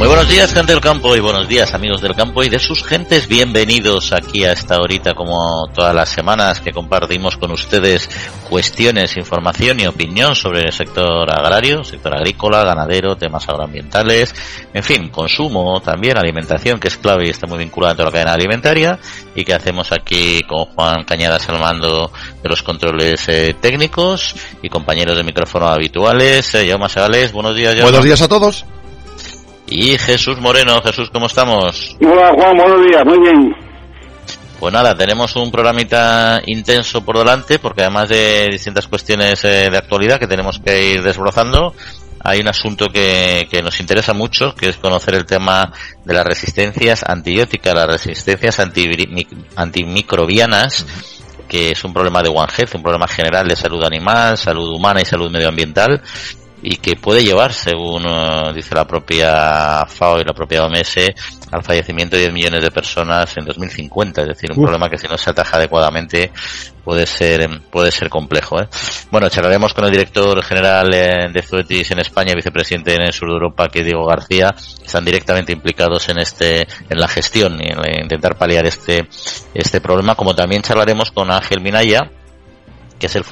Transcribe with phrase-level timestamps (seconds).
[0.00, 2.82] Muy buenos días, gente del campo, y buenos días, amigos del campo y de sus
[2.82, 3.28] gentes.
[3.28, 8.08] Bienvenidos aquí a esta horita, como todas las semanas, que compartimos con ustedes
[8.48, 14.34] cuestiones, información y opinión sobre el sector agrario, sector agrícola, ganadero, temas agroambientales,
[14.72, 18.12] en fin, consumo, también alimentación, que es clave y está muy vinculada a toda la
[18.12, 18.98] cadena alimentaria,
[19.34, 22.10] y que hacemos aquí con Juan Cañadas al mando
[22.42, 26.54] de los controles eh, técnicos y compañeros de micrófono habituales.
[26.54, 26.86] Eh, Jaume
[27.34, 27.82] buenos días.
[27.82, 28.64] Buenos días a todos.
[29.70, 30.82] Y Jesús Moreno.
[30.82, 31.96] Jesús, ¿cómo estamos?
[32.00, 33.54] Hola Juan, buenos días, muy bien.
[34.58, 39.78] Pues nada, tenemos un programita intenso por delante porque además de distintas cuestiones eh, de
[39.78, 41.72] actualidad que tenemos que ir desbrozando,
[42.22, 45.72] hay un asunto que, que, nos interesa mucho, que es conocer el tema
[46.04, 48.58] de las resistencias antibióticas, las resistencias
[49.56, 50.84] antimicrobianas,
[51.48, 55.00] que es un problema de One Health, un problema general de salud animal, salud humana
[55.00, 56.02] y salud medioambiental,
[56.62, 60.96] y que puede llevar, según uh, dice la propia FAO y la propia OMS,
[61.50, 64.22] al fallecimiento de 10 millones de personas en 2050.
[64.22, 64.62] Es decir, un uh.
[64.62, 66.32] problema que si no se ataja adecuadamente
[66.84, 68.60] puede ser puede ser complejo.
[68.60, 68.68] ¿eh?
[69.10, 73.34] Bueno, charlaremos con el director general de Zoetis en España, vicepresidente en el sur de
[73.34, 78.02] Europa, que es Diego García, están directamente implicados en este en la gestión y en
[78.02, 79.08] intentar paliar este
[79.54, 80.14] este problema.
[80.14, 82.10] Como también charlaremos con Ángel Minaya,
[83.00, 83.24] que es el,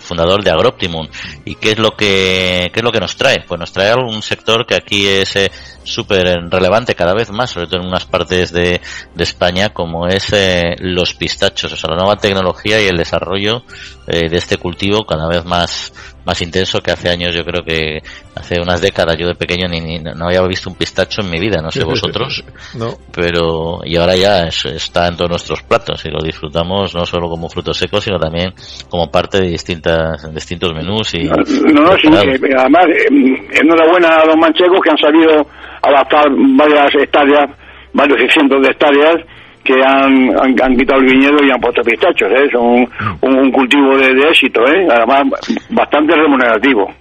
[0.00, 1.06] fundador de Agroptimum.
[1.44, 3.44] ¿Y qué es lo que qué es lo que nos trae?
[3.46, 5.52] Pues nos trae un sector que aquí es eh,
[5.84, 8.80] súper relevante cada vez más, sobre todo en unas partes de,
[9.14, 13.62] de España, como es eh, los pistachos, o sea, la nueva tecnología y el desarrollo
[14.06, 15.92] eh, de este cultivo cada vez más
[16.24, 18.00] más intenso que hace años, yo creo que
[18.34, 21.38] hace unas décadas yo de pequeño ni, ni no había visto un pistacho en mi
[21.38, 22.94] vida, no sé vosotros, no.
[23.12, 27.28] pero y ahora ya es, está en todos nuestros platos y lo disfrutamos no solo
[27.28, 28.52] como fruto seco, sino también
[28.88, 34.26] como parte de distintas distintos menús y no, no, sí, eh, además eh, enhorabuena a
[34.26, 35.46] los manchegos que han salido
[35.82, 37.50] a adaptar varias hectáreas,
[37.92, 39.16] varios cientos de hectáreas
[39.64, 42.56] que han, han, quitado el viñedo y han puesto pistachos, ¿eh?
[42.56, 42.88] un,
[43.20, 44.86] un, cultivo de, de, éxito, ¿eh?
[44.90, 45.22] además
[45.70, 46.92] bastante remunerativo.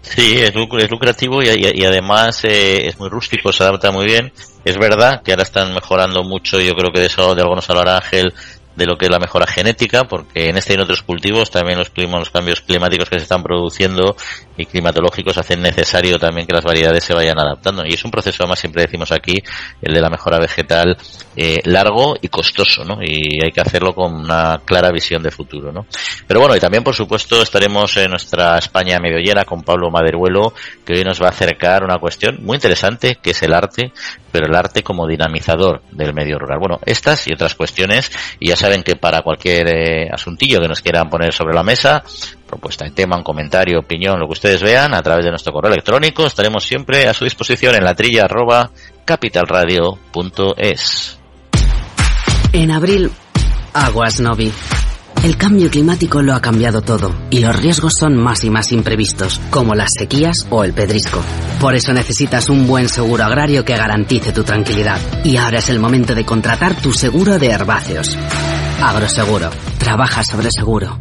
[0.00, 4.32] Sí, es, es lucrativo y además eh, es muy rústico, se adapta muy bien.
[4.64, 7.68] Es verdad que ahora están mejorando mucho, yo creo que de eso de algo nos
[7.70, 8.32] hablará Ángel,
[8.78, 11.78] de lo que es la mejora genética, porque en este y en otros cultivos también
[11.78, 14.14] los, climas, los cambios climáticos que se están produciendo
[14.56, 17.84] y climatológicos hacen necesario también que las variedades se vayan adaptando.
[17.84, 19.42] Y es un proceso, además, siempre decimos aquí,
[19.82, 20.96] el de la mejora vegetal,
[21.36, 23.02] eh, largo y costoso, ¿no?
[23.02, 25.86] Y hay que hacerlo con una clara visión de futuro, ¿no?
[26.26, 30.54] Pero bueno, y también, por supuesto, estaremos en nuestra España medio llena con Pablo Maderuelo,
[30.84, 33.92] que hoy nos va a acercar una cuestión muy interesante, que es el arte,
[34.30, 36.58] pero el arte como dinamizador del medio rural.
[36.58, 40.82] Bueno, estas y otras cuestiones, y ya saben que para cualquier eh, asuntillo que nos
[40.82, 42.02] quieran poner sobre la mesa,
[42.46, 45.72] propuesta de tema, un comentario, opinión, lo que ustedes vean, a través de nuestro correo
[45.72, 48.70] electrónico, estaremos siempre a su disposición en la trilla arroba
[49.06, 51.18] capitalradio.es.
[52.52, 53.10] En abril,
[53.72, 54.52] Aguas Novi.
[55.24, 59.40] El cambio climático lo ha cambiado todo y los riesgos son más y más imprevistos,
[59.50, 61.20] como las sequías o el pedrisco.
[61.60, 65.00] Por eso necesitas un buen seguro agrario que garantice tu tranquilidad.
[65.24, 68.16] Y ahora es el momento de contratar tu seguro de herbáceos.
[68.80, 69.50] Agroseguro.
[69.78, 70.98] Trabaja sobre seguro.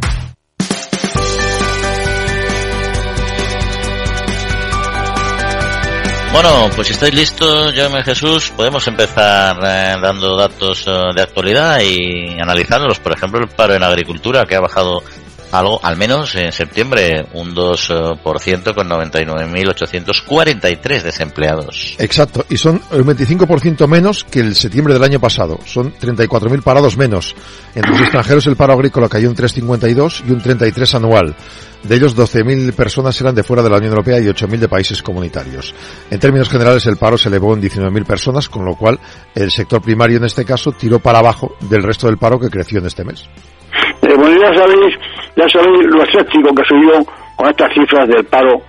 [6.33, 11.79] Bueno, pues si estáis listos, llame Jesús, podemos empezar eh, dando datos eh, de actualidad
[11.81, 12.99] y analizándolos.
[12.99, 15.01] Por ejemplo, el paro en agricultura que ha bajado
[15.51, 21.95] algo, al menos en septiembre, un 2% con 99.843 desempleados.
[21.99, 25.59] Exacto, y son el 25% menos que el septiembre del año pasado.
[25.65, 27.35] Son 34.000 parados menos.
[27.75, 31.35] Entre los extranjeros el paro agrícola cayó un 3,52 y un 33 anual.
[31.83, 35.01] De ellos, 12.000 personas eran de fuera de la Unión Europea y 8.000 de países
[35.01, 35.73] comunitarios.
[36.09, 38.99] En términos generales, el paro se elevó en 19.000 personas, con lo cual
[39.35, 42.79] el sector primario en este caso tiró para abajo del resto del paro que creció
[42.79, 43.29] en este mes.
[44.07, 44.95] Eh, bueno, ya sabéis,
[45.35, 47.03] ya sabéis lo escéptico que soy yo
[47.35, 48.61] con estas cifras del paro,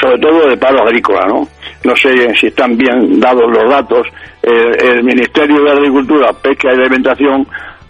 [0.00, 1.48] sobre todo del paro agrícola, ¿no?
[1.82, 4.06] No sé si están bien dados los datos.
[4.40, 7.42] Eh, el Ministerio de Agricultura, Pesca y Alimentación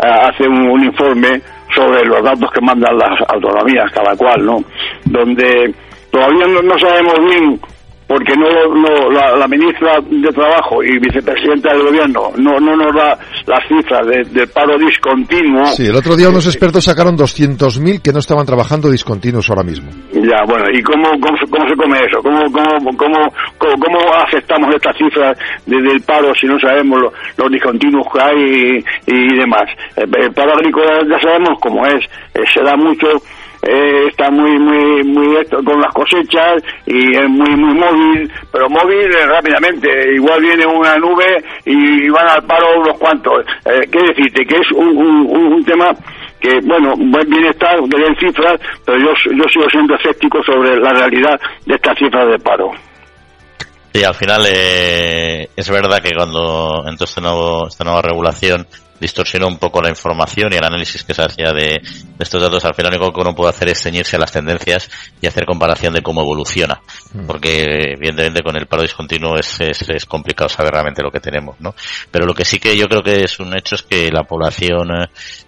[0.03, 1.43] eh, hace un, informe
[1.75, 4.65] sobre los datos que mandan las autonomías, cada cual, ¿no?
[5.05, 5.75] Donde
[6.11, 7.61] todavía no sabemos bien
[8.07, 13.19] porque no, no la, ministra de Trabajo y vicepresidenta del Gobierno no, no nos da
[13.47, 15.67] las cifras del paro discontinuo.
[15.67, 19.91] Sí, el otro día unos expertos sacaron 200.000 que no estaban trabajando discontinuos ahora mismo.
[20.13, 22.21] Ya, bueno, ¿y cómo, cómo, se come eso?
[22.23, 27.01] ¿Cómo, cómo, cómo, cómo, aceptamos estas cifras del paro si no sabemos
[27.37, 29.65] los discontinuos que hay y, demás?
[29.97, 32.05] El, paro agrícola ya sabemos cómo es,
[32.35, 33.07] eh, se da mucho
[33.67, 39.15] eh, está muy muy muy con las cosechas y es muy muy móvil pero móvil
[39.15, 39.89] eh, rápidamente.
[40.15, 43.45] Igual viene una nube y van al paro unos cuantos.
[43.67, 45.91] Eh, qué decirte que es un, un, tema
[46.41, 50.91] que bueno buen bienestar que den cifras pero yo yo sigo siendo escéptico sobre la
[50.91, 52.71] realidad de estas cifras de paro.
[53.95, 58.67] Sí, al final eh, es verdad que cuando entró este nuevo, esta nueva regulación
[59.05, 61.83] distorsionó un poco la información y el análisis que se hacía de,
[62.19, 62.65] estos datos.
[62.65, 64.91] Al final lo único que uno puede hacer es ceñirse a las tendencias
[65.21, 66.81] y hacer comparación de cómo evoluciona.
[67.13, 67.27] Mm.
[67.27, 67.63] Porque
[67.97, 71.75] evidentemente con el paro discontinuo es, es, complicado saber realmente lo que tenemos, ¿no?
[72.11, 74.89] Pero lo que sí que yo creo que es un hecho es que la población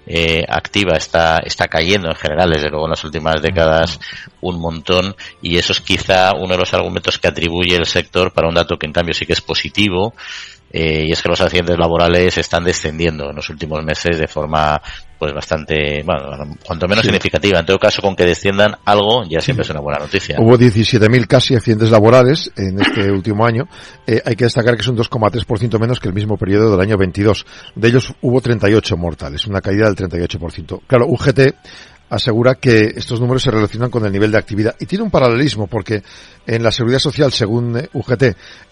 [0.07, 3.99] eh, activa está, está cayendo en general, desde luego en las últimas décadas
[4.41, 8.49] un montón y eso es quizá uno de los argumentos que atribuye el sector para
[8.49, 10.15] un dato que en cambio sí que es positivo
[10.79, 14.79] eh, y es que los accidentes laborales están descendiendo en los últimos meses de forma
[15.19, 17.61] pues bastante, bueno, cuanto menos significativa.
[17.61, 20.37] En todo caso, con que desciendan algo ya siempre es una buena noticia.
[20.39, 23.67] Hubo 17.000 casi accidentes laborales en este último año.
[24.07, 26.99] Eh, hay que destacar que es un 2,3% menos que el mismo periodo del año
[26.99, 27.47] 22.
[27.75, 30.83] De ellos hubo 38 mortales, una caída del 38%.
[30.87, 31.55] Claro, UGT
[32.11, 34.77] asegura que estos números se relacionan con el nivel de actividad.
[34.79, 36.03] Y tiene un paralelismo porque
[36.47, 38.23] en la seguridad social, según UGT,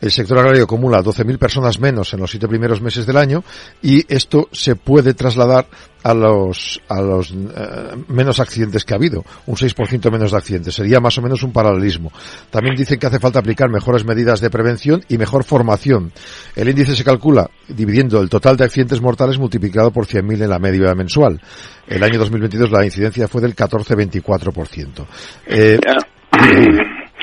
[0.00, 3.42] el sector agrario acumula 12.000 personas menos en los siete primeros meses del año
[3.82, 5.66] y esto se puede trasladar
[6.04, 10.74] a los, a los eh, menos accidentes que ha habido, un 6% menos de accidentes.
[10.74, 12.12] Sería más o menos un paralelismo.
[12.50, 16.12] También dicen que hace falta aplicar mejores medidas de prevención y mejor formación.
[16.54, 20.58] El índice se calcula dividiendo el total de accidentes mortales multiplicado por 100.000 en la
[20.58, 21.40] media mensual.
[21.88, 25.06] El año 2022 la incidencia fue del 14-24%.
[25.46, 25.78] Eh,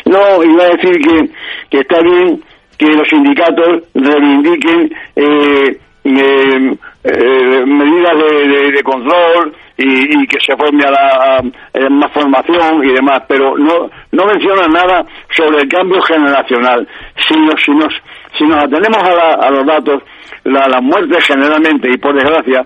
[0.05, 1.29] no, iba a decir que,
[1.69, 2.43] que está bien
[2.79, 10.83] que los sindicatos reivindiquen eh, eh, eh, medidas de, de, control y, que se forme
[10.85, 15.05] a, la, más formación y demás, pero no no menciona nada
[15.35, 16.87] sobre el cambio generacional.
[17.27, 17.93] Si nos, si nos,
[18.37, 20.03] si nos atenemos a, los datos,
[20.43, 22.65] la, las muertes generalmente, y por desgracia,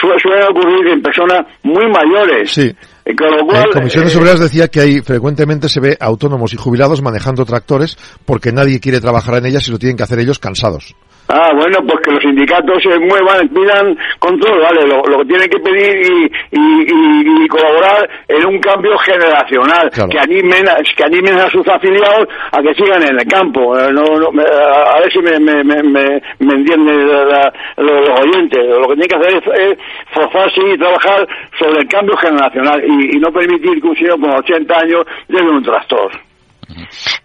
[0.00, 2.50] suelen ocurrir en personas muy mayores.
[2.52, 2.70] Sí.
[3.04, 6.56] Eh, con lo cual, Comisiones eh, Obreras decía que hay frecuentemente se ve autónomos y
[6.56, 10.38] jubilados manejando tractores porque nadie quiere trabajar en ellas y lo tienen que hacer ellos
[10.38, 10.94] cansados.
[11.28, 14.86] Ah, bueno, pues que los sindicatos se muevan, pidan control, ¿vale?
[14.86, 20.64] Lo, que tienen que pedir y, y, y, colaborar en un cambio generacional, que animen
[20.96, 23.76] que animen a sus afiliados a que sigan en el campo.
[23.76, 28.64] Eh, no, no, a ver si me, me, me, me entienden los, oyentes.
[28.64, 29.78] Lo que tienen que hacer es,
[30.12, 31.26] forzarse y trabajar
[31.58, 35.62] sobre el cambio generacional y, no permitir que un señor con 80 años lleve un
[35.62, 36.20] trastorno.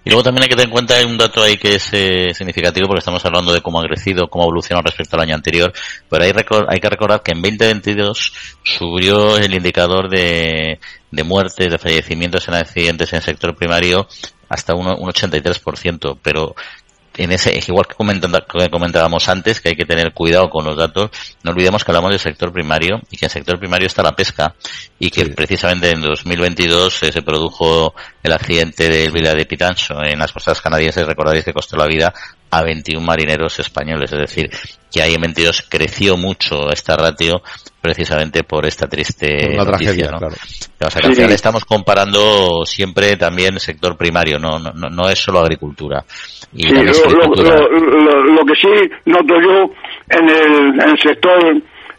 [0.03, 2.87] Y luego también hay que tener en cuenta un dato ahí que es eh, significativo
[2.87, 5.73] porque estamos hablando de cómo ha crecido, cómo ha evolucionado respecto al año anterior,
[6.09, 6.31] pero hay,
[6.67, 8.33] hay que recordar que en 2022
[8.63, 10.79] subió el indicador de,
[11.11, 14.07] de muertes, de fallecimientos en accidentes en el sector primario
[14.49, 16.55] hasta un, un 83%, pero
[17.17, 21.09] en ese, igual que, que comentábamos antes, que hay que tener cuidado con los datos,
[21.43, 24.15] no olvidemos que hablamos del sector primario y que en el sector primario está la
[24.15, 24.55] pesca
[24.97, 27.93] y que precisamente en 2022 eh, se produjo
[28.23, 32.13] el accidente del Vila de Pitancho en las costas canadienses, recordaréis que costó la vida
[32.51, 34.49] a 21 marineros españoles, es decir,
[34.91, 37.41] que ahí en 22 creció mucho esta ratio
[37.81, 40.17] precisamente por esta triste noticia, ¿no?
[40.19, 40.35] claro.
[40.79, 46.03] al final estamos comparando siempre también sector primario, no, no, no es solo agricultura.
[46.53, 46.83] Y sí, lo,
[48.45, 49.71] que sí noto yo
[50.09, 51.39] en el, sector,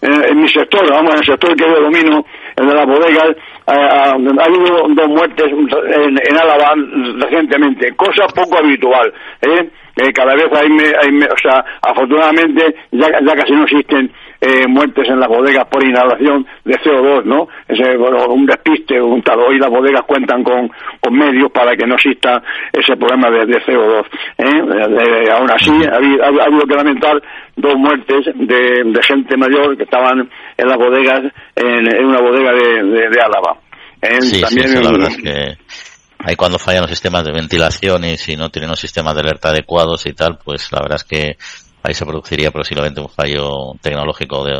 [0.02, 2.24] en, mi sector, vamos, en el sector que yo domino,
[2.56, 6.74] el de las bodegas, eh, ha habido dos muertes en, en Álava
[7.18, 9.70] recientemente, cosa poco habitual, ¿eh?
[9.96, 14.10] Eh cada vez hay, hay, o sea, afortunadamente ya, ya casi no existen
[14.44, 17.46] eh, muertes en las bodegas por inhalación de CO2, ¿no?
[17.68, 20.68] Ese, un despiste, un tal, hoy las bodegas cuentan con,
[21.00, 24.04] con medios para que no exista ese problema de, CO2.
[24.38, 25.30] ¿eh?
[25.30, 25.96] aún así, ha,
[26.44, 27.22] habido que lamentar
[27.54, 31.22] dos muertes de, gente mayor que estaban en las bodegas,
[31.54, 33.56] en, una bodega de, de, Álava.
[34.02, 34.18] ¿eh?
[34.40, 35.91] También la verdad es que
[36.24, 39.50] ahí cuando fallan los sistemas de ventilación y si no tienen los sistemas de alerta
[39.50, 41.36] adecuados y tal, pues la verdad es que
[41.82, 44.58] ahí se produciría posiblemente un fallo tecnológico de,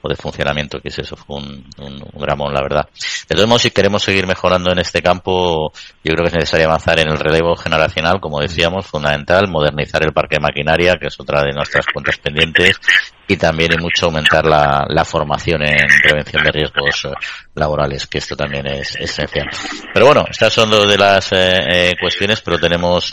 [0.00, 2.88] o de funcionamiento, que es eso, fue un, un, gramón, la verdad.
[3.28, 5.72] De todos modos, si queremos seguir mejorando en este campo,
[6.04, 10.12] yo creo que es necesario avanzar en el relevo generacional, como decíamos, fundamental, modernizar el
[10.12, 12.80] parque de maquinaria, que es otra de nuestras cuentas pendientes,
[13.26, 17.10] y también y mucho aumentar la, la formación en prevención de riesgos eh,
[17.54, 19.48] laborales, que esto también es esencial.
[19.92, 23.10] Pero bueno, estas son dos de las eh, eh, cuestiones, pero tenemos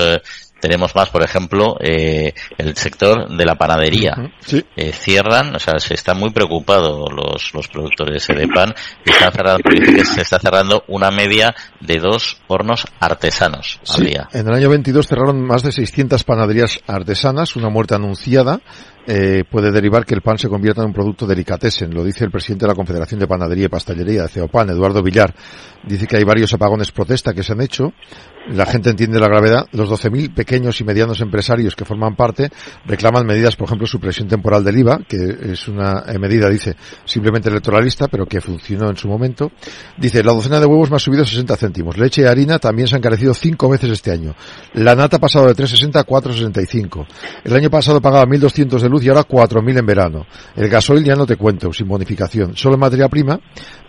[0.59, 4.15] tenemos más, por ejemplo, eh, el sector de la panadería.
[4.75, 8.73] Eh, cierran, o sea, se están muy preocupados los, los productores de pan
[9.05, 9.63] y están cerrando,
[10.03, 14.29] se está cerrando una media de dos hornos artesanos al día.
[14.33, 18.61] En el año 22 cerraron más de 600 panaderías artesanas, una muerte anunciada
[19.07, 21.93] eh, puede derivar que el pan se convierta en un producto delicatessen.
[21.93, 25.33] Lo dice el presidente de la Confederación de Panadería y Pastelería de Ceopan, Eduardo Villar.
[25.83, 27.93] Dice que hay varios apagones protesta que se han hecho.
[28.49, 29.67] La gente entiende la gravedad.
[29.71, 32.49] Los 12.000 pequeños y medianos empresarios que forman parte
[32.85, 37.49] reclaman medidas, por ejemplo, supresión temporal del IVA, que es una eh, medida, dice, simplemente
[37.49, 39.51] electoralista, pero que funcionó en su momento.
[39.97, 41.97] Dice, la docena de huevos me ha subido 60 céntimos.
[41.97, 44.35] Leche y harina también se han carecido cinco veces este año.
[44.73, 47.05] La nata ha pasado de 3,60 a 4,65.
[47.43, 50.25] El año pasado pagaba 1.200 de y ahora 4.000 en verano.
[50.55, 52.55] El gasoil ya no te cuento, sin bonificación.
[52.55, 53.39] Solo en materia prima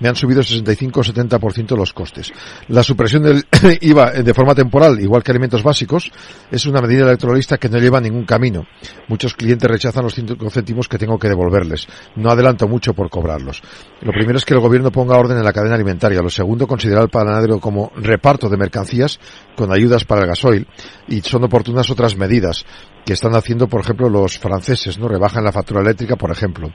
[0.01, 2.33] me han subido 65-70% los costes.
[2.69, 3.45] La supresión del
[3.81, 6.11] IVA de forma temporal, igual que alimentos básicos,
[6.51, 8.67] es una medida electoralista que no lleva ningún camino.
[9.09, 11.87] Muchos clientes rechazan los 5 céntimos que tengo que devolverles.
[12.17, 13.63] No adelanto mucho por cobrarlos.
[14.01, 16.21] Lo primero es que el gobierno ponga orden en la cadena alimentaria.
[16.21, 19.19] Lo segundo, considerar el panadero como reparto de mercancías
[19.57, 20.67] con ayudas para el gasoil.
[21.09, 22.65] Y son oportunas otras medidas
[23.07, 25.07] que están haciendo, por ejemplo, los franceses, ¿no?
[25.07, 26.69] Rebajan la factura eléctrica, por ejemplo.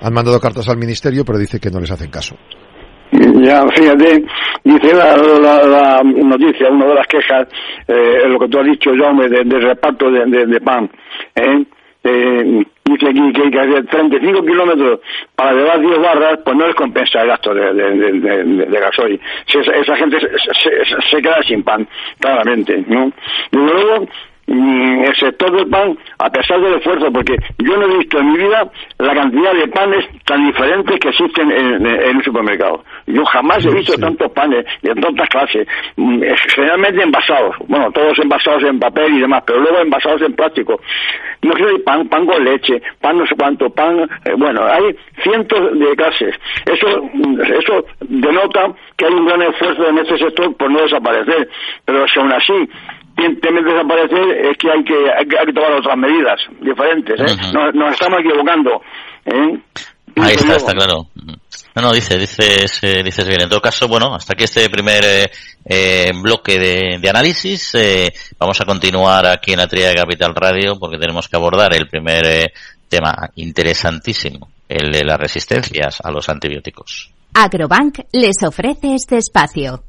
[0.00, 2.36] Han mandado cartas al ministerio, pero dice que no les hacen caso.
[3.12, 4.24] Ya, fíjate,
[4.64, 7.46] dice la, la, noticia, una de las quejas,
[7.86, 10.90] eh, lo que tú has dicho, Jaume, del de reparto de, de, pan.
[11.36, 11.64] ¿eh?
[12.02, 15.00] Eh, dice que, que hacer 35 kilómetros
[15.36, 19.20] para llevar 10 barras, pues no les compensa el gasto de, de, gasoil.
[19.46, 21.86] esa, gente se, se, queda sin pan,
[22.18, 23.12] claramente, ¿no?
[23.52, 24.06] Y luego,
[24.46, 28.38] el sector del pan, a pesar del esfuerzo, porque yo no he visto en mi
[28.38, 32.84] vida la cantidad de panes tan diferentes que existen en, en, un supermercado.
[33.06, 36.22] Yo jamás he visto tantos panes de tantas clases, mm,
[36.54, 40.80] generalmente envasados, bueno, todos envasados en papel y demás, pero luego envasados en plástico.
[41.42, 45.78] No sé, pan, pan con leche, pan no sé cuánto, pan, eh, bueno, hay cientos
[45.78, 46.34] de clases.
[46.66, 51.48] Eso, mm, eso denota que hay un gran esfuerzo en este sector por no desaparecer,
[51.84, 52.68] pero si aún así
[53.16, 57.18] temen desaparecer es que hay que, hay que, tomar otras medidas diferentes.
[57.20, 57.52] ¿eh?
[57.52, 58.82] nos, estamos equivocando.
[59.24, 59.58] ¿eh?
[60.16, 61.08] Ahí está, está claro.
[61.74, 63.42] No, no, dice, dices, eh, dices bien.
[63.42, 65.26] En todo caso, bueno, hasta aquí este primer eh,
[65.64, 67.74] eh bloque de, de análisis.
[67.74, 71.74] Eh, vamos a continuar aquí en la Tría de Capital Radio porque tenemos que abordar
[71.74, 72.52] el primer eh,
[72.88, 77.10] tema interesantísimo, el de las resistencias a los antibióticos.
[77.34, 79.82] Agrobank les ofrece este espacio.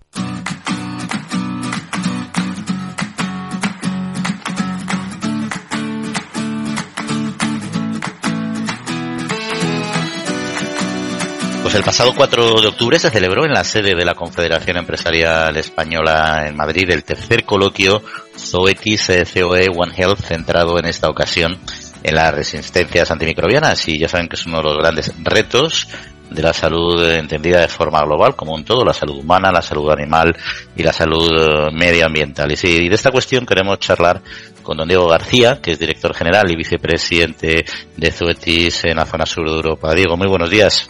[11.68, 15.58] Pues el pasado 4 de octubre se celebró en la sede de la Confederación Empresarial
[15.58, 18.02] Española en Madrid el tercer coloquio
[18.38, 21.60] Zoetis COE One Health centrado en esta ocasión
[22.04, 25.90] en las resistencias antimicrobianas y ya saben que es uno de los grandes retos
[26.30, 29.92] de la salud entendida de forma global como un todo, la salud humana, la salud
[29.92, 30.38] animal
[30.74, 32.50] y la salud eh, medioambiental.
[32.50, 34.22] Y de esta cuestión queremos charlar
[34.64, 37.66] con don Diego García, que es director general y vicepresidente
[37.98, 39.94] de Zoetis en la zona sur de Europa.
[39.94, 40.90] Diego, muy buenos días.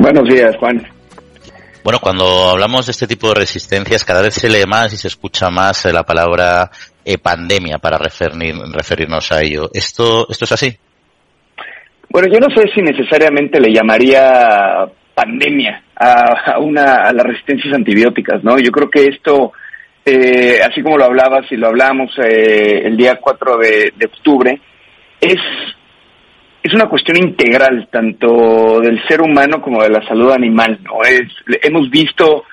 [0.00, 0.82] Buenos días, Juan.
[1.84, 5.08] Bueno, cuando hablamos de este tipo de resistencias, cada vez se lee más y se
[5.08, 6.70] escucha más la palabra
[7.04, 9.68] eh, pandemia para referirnos a ello.
[9.74, 10.76] ¿Esto, ¿Esto es así?
[12.08, 18.42] Bueno, yo no sé si necesariamente le llamaría pandemia a, una, a las resistencias antibióticas,
[18.42, 18.58] ¿no?
[18.58, 19.52] Yo creo que esto,
[20.06, 24.60] eh, así como lo hablabas y lo hablamos eh, el día 4 de, de octubre,
[25.20, 25.36] es
[26.62, 30.78] es una cuestión integral tanto del ser humano como de la salud animal.
[30.82, 31.02] ¿no?
[31.02, 31.22] Es,
[31.62, 32.44] hemos visto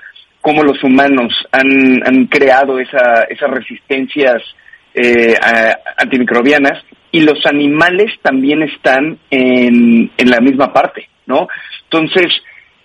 [0.41, 4.41] cómo los humanos han, han creado esa, esas resistencias
[4.93, 5.35] eh,
[5.97, 11.47] antimicrobianas y los animales también están en, en la misma parte, ¿no?
[11.83, 12.27] Entonces,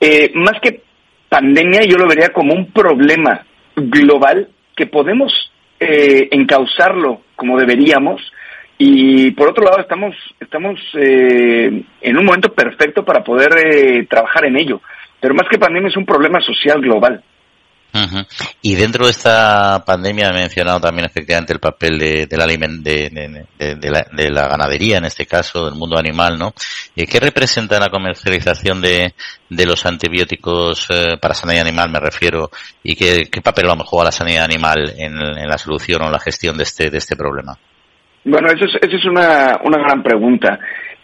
[0.00, 0.82] eh, más que
[1.28, 3.44] pandemia, yo lo vería como un problema
[3.76, 5.32] global que podemos
[5.80, 8.20] eh, encauzarlo como deberíamos,
[8.78, 14.46] y por otro lado, estamos, estamos eh, en un momento perfecto para poder eh, trabajar
[14.46, 14.80] en ello.
[15.20, 17.22] Pero más que pandemia es un problema social global.
[18.62, 24.30] Y dentro de esta pandemia he mencionado también efectivamente el papel de, de, la, de,
[24.30, 26.54] la, ganadería, en este caso, del mundo animal, ¿no?
[26.96, 29.14] ¿Qué representa la comercialización de,
[29.50, 32.50] los antibióticos eh, para sanidad animal, me refiero?
[32.82, 36.56] ¿Y qué, papel lo juega la sanidad animal en, la solución o en la gestión
[36.56, 37.58] de este, de este problema?
[38.24, 40.58] Bueno, esa es, eso es una, una gran pregunta.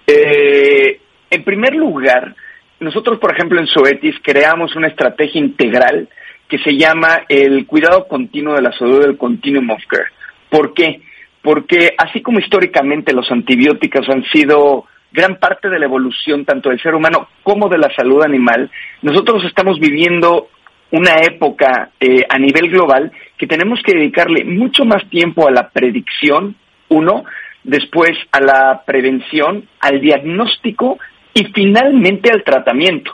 [0.07, 2.35] Eh, en primer lugar,
[2.81, 6.09] nosotros, por ejemplo, en Soetis creamos una estrategia integral
[6.49, 10.07] que se llama el cuidado continuo de la salud del continuum of care.
[10.49, 11.03] ¿Por qué?
[11.43, 16.81] Porque así como históricamente los antibióticos han sido gran parte de la evolución tanto del
[16.81, 18.71] ser humano como de la salud animal,
[19.03, 20.49] nosotros estamos viviendo
[20.91, 25.69] una época eh, a nivel global que tenemos que dedicarle mucho más tiempo a la
[25.69, 26.57] predicción,
[26.89, 27.25] uno,
[27.65, 30.99] después a la prevención, al diagnóstico
[31.35, 33.13] y finalmente al tratamiento.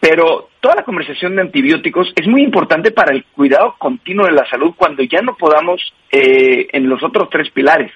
[0.00, 4.48] Pero toda la conversación de antibióticos es muy importante para el cuidado continuo de la
[4.48, 5.80] salud cuando ya no podamos
[6.10, 7.90] eh, en los otros tres pilares.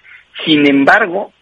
[0.45, 1.33] Sin embargo,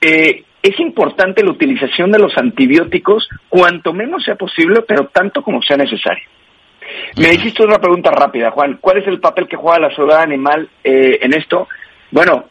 [0.00, 5.62] eh, es importante la utilización de los antibióticos cuanto menos sea posible, pero tanto como
[5.62, 6.24] sea necesario.
[7.16, 8.78] Me hiciste una pregunta rápida, Juan.
[8.80, 11.68] ¿Cuál es el papel que juega la salud animal eh, en esto?
[12.10, 12.46] Bueno,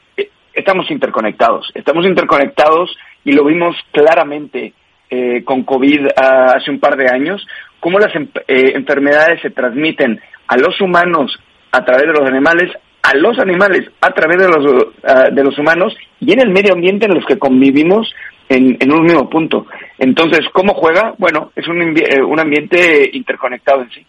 [0.57, 1.71] estamos interconectados.
[1.75, 4.73] Estamos interconectados y lo vimos claramente
[5.09, 7.45] eh, con COVID ah, hace un par de años,
[7.79, 11.39] cómo las em, eh, enfermedades se transmiten a los humanos
[11.71, 12.71] a través de los animales,
[13.03, 16.73] a los animales a través de los, ah, de los humanos y en el medio
[16.73, 18.11] ambiente en los que convivimos
[18.49, 19.67] en, en un mismo punto.
[19.99, 21.13] Entonces, ¿cómo juega?
[21.17, 24.05] Bueno, es un, eh, un ambiente interconectado en sí.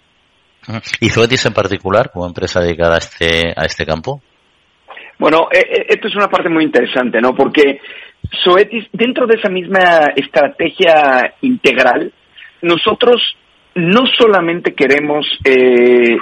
[1.01, 4.21] ¿Y Zoetis en particular, como empresa dedicada a este, a este campo?
[5.19, 7.35] Bueno, esto es una parte muy interesante, ¿no?
[7.35, 7.81] Porque
[8.45, 12.13] Soetis, dentro de esa misma estrategia integral,
[12.63, 13.37] nosotros
[13.75, 16.17] no solamente queremos eh,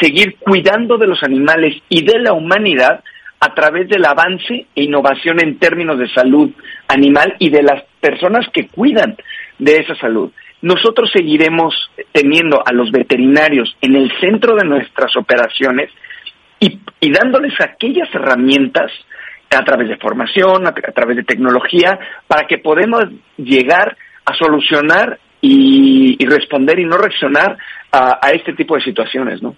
[0.00, 3.02] seguir cuidando de los animales y de la humanidad
[3.40, 6.50] a través del avance e innovación en términos de salud
[6.88, 9.16] animal y de las personas que cuidan
[9.58, 10.30] de esa salud.
[10.62, 11.74] Nosotros seguiremos
[12.12, 15.90] teniendo a los veterinarios en el centro de nuestras operaciones
[16.60, 18.92] y, y dándoles aquellas herramientas
[19.50, 23.04] a través de formación, a, través de tecnología, para que podamos
[23.36, 27.56] llegar a solucionar y, responder y no reaccionar
[27.90, 29.56] a, este tipo de situaciones, ¿no?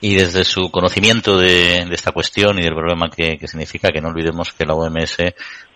[0.00, 4.08] Y desde su conocimiento de, esta cuestión y del problema que, que, significa, que no
[4.08, 5.18] olvidemos que la OMS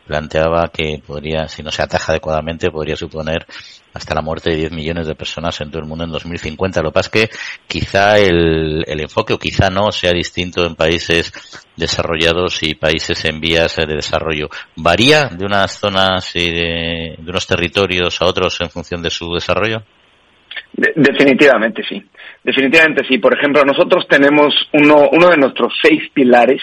[0.07, 3.47] planteaba que podría, si no se ataja adecuadamente, podría suponer
[3.93, 6.83] hasta la muerte de 10 millones de personas en todo el mundo en 2050.
[6.83, 10.75] Lo que pasa es que quizá el, el enfoque o quizá no sea distinto en
[10.75, 11.33] países
[11.77, 14.49] desarrollados y países en vías de desarrollo.
[14.77, 19.83] ¿Varía de unas zonas y de, unos territorios a otros en función de su desarrollo?
[20.73, 22.03] definitivamente sí.
[22.43, 23.19] Definitivamente sí.
[23.19, 26.63] Por ejemplo, nosotros tenemos uno, uno de nuestros seis pilares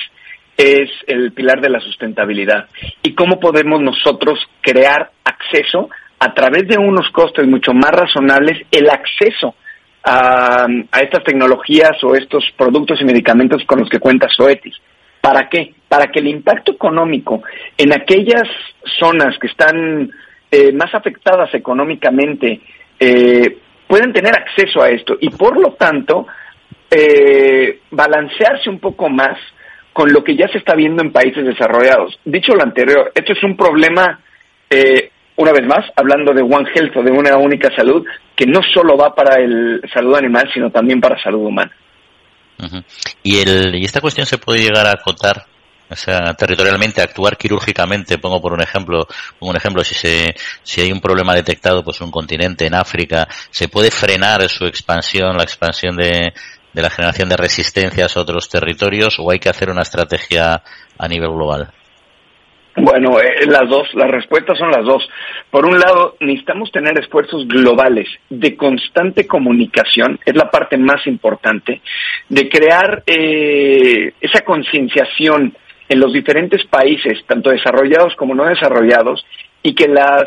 [0.57, 2.67] es el pilar de la sustentabilidad
[3.03, 8.89] y cómo podemos nosotros crear acceso a través de unos costes mucho más razonables el
[8.89, 9.53] acceso
[10.03, 10.65] a,
[10.99, 14.75] estas tecnologías o estos productos y medicamentos con los que cuenta Soetis.
[15.21, 15.73] ¿Para qué?
[15.87, 17.43] Para que el impacto económico
[17.77, 18.47] en aquellas
[18.99, 20.09] zonas que están
[20.49, 22.61] eh, más afectadas económicamente
[22.99, 26.27] eh, puedan tener acceso a esto y por lo tanto
[26.89, 29.37] eh, balancearse un poco más
[29.93, 32.19] con lo que ya se está viendo en países desarrollados.
[32.23, 34.19] Dicho lo anterior, esto es un problema,
[34.69, 38.61] eh, una vez más, hablando de One Health o de una única salud, que no
[38.73, 41.71] solo va para el salud animal, sino también para salud humana.
[43.23, 45.45] ¿Y, el, ¿Y esta cuestión se puede llegar a acotar
[45.89, 49.07] o sea, territorialmente, actuar quirúrgicamente, pongo por un ejemplo,
[49.39, 53.67] un ejemplo, si se, si hay un problema detectado, pues un continente, en África, ¿se
[53.67, 56.33] puede frenar su expansión, la expansión de,
[56.73, 60.61] de la generación de resistencias a otros territorios o hay que hacer una estrategia
[60.97, 61.71] a nivel global?
[62.79, 65.09] Bueno, eh, las dos, las respuestas son las dos.
[65.49, 71.81] Por un lado, necesitamos tener esfuerzos globales de constante comunicación, es la parte más importante,
[72.29, 75.55] de crear eh, esa concienciación
[75.89, 79.25] en los diferentes países, tanto desarrollados como no desarrollados,
[79.63, 80.25] y que las,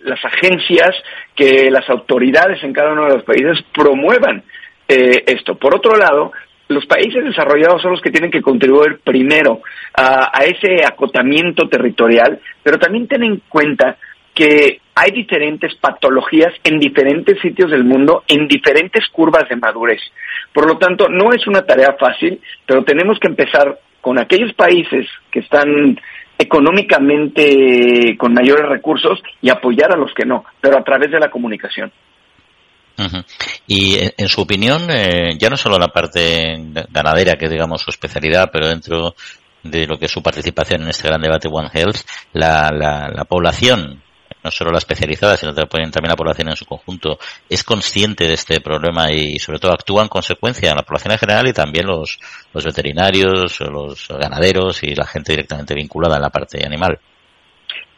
[0.00, 0.94] las agencias,
[1.34, 4.42] que las autoridades en cada uno de los países promuevan
[4.88, 5.54] eh, esto.
[5.56, 6.32] Por otro lado,
[6.68, 9.60] los países desarrollados son los que tienen que contribuir primero
[9.94, 13.96] a, ese acotamiento territorial, pero también ten en cuenta
[14.34, 20.00] que hay diferentes patologías en diferentes sitios del mundo, en diferentes curvas de madurez.
[20.52, 25.06] Por lo tanto, no es una tarea fácil, pero tenemos que empezar con aquellos países
[25.32, 25.98] que están
[26.36, 31.30] económicamente con mayores recursos y apoyar a los que no, pero a través de la
[31.30, 31.90] comunicación.
[33.66, 36.54] Y en, su opinión, eh, ya no solo la parte
[36.90, 39.14] ganadera, que digamos su especialidad, pero dentro
[39.62, 41.96] de lo que es su participación en este gran debate One Health,
[42.34, 44.03] la, la, la población
[44.44, 48.60] no solo la especializada, sino también la población en su conjunto, es consciente de este
[48.60, 52.18] problema y sobre todo actúa en consecuencia en la población en general y también los,
[52.52, 56.98] los veterinarios, los ganaderos y la gente directamente vinculada en la parte animal.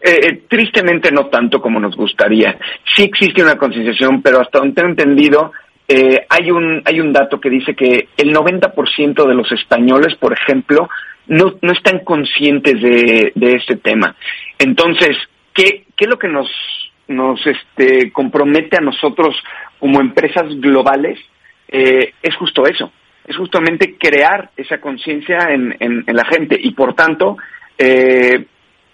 [0.01, 2.57] Eh, eh, tristemente no tanto como nos gustaría.
[2.95, 5.53] Sí existe una concienciación, pero hasta donde tengo entendido,
[5.89, 10.33] eh, hay, un, hay un dato que dice que el 90% de los españoles, por
[10.33, 10.89] ejemplo,
[11.27, 14.15] no, no están conscientes de, de este tema.
[14.59, 15.17] Entonces,
[15.57, 16.49] ¿qué, qué es lo que nos,
[17.09, 19.35] nos este, compromete a nosotros
[19.81, 21.19] como empresas globales?
[21.69, 22.93] Eh, es justo eso,
[23.27, 27.37] es justamente crear esa conciencia en, en, la gente y por tanto,
[27.77, 28.47] eh,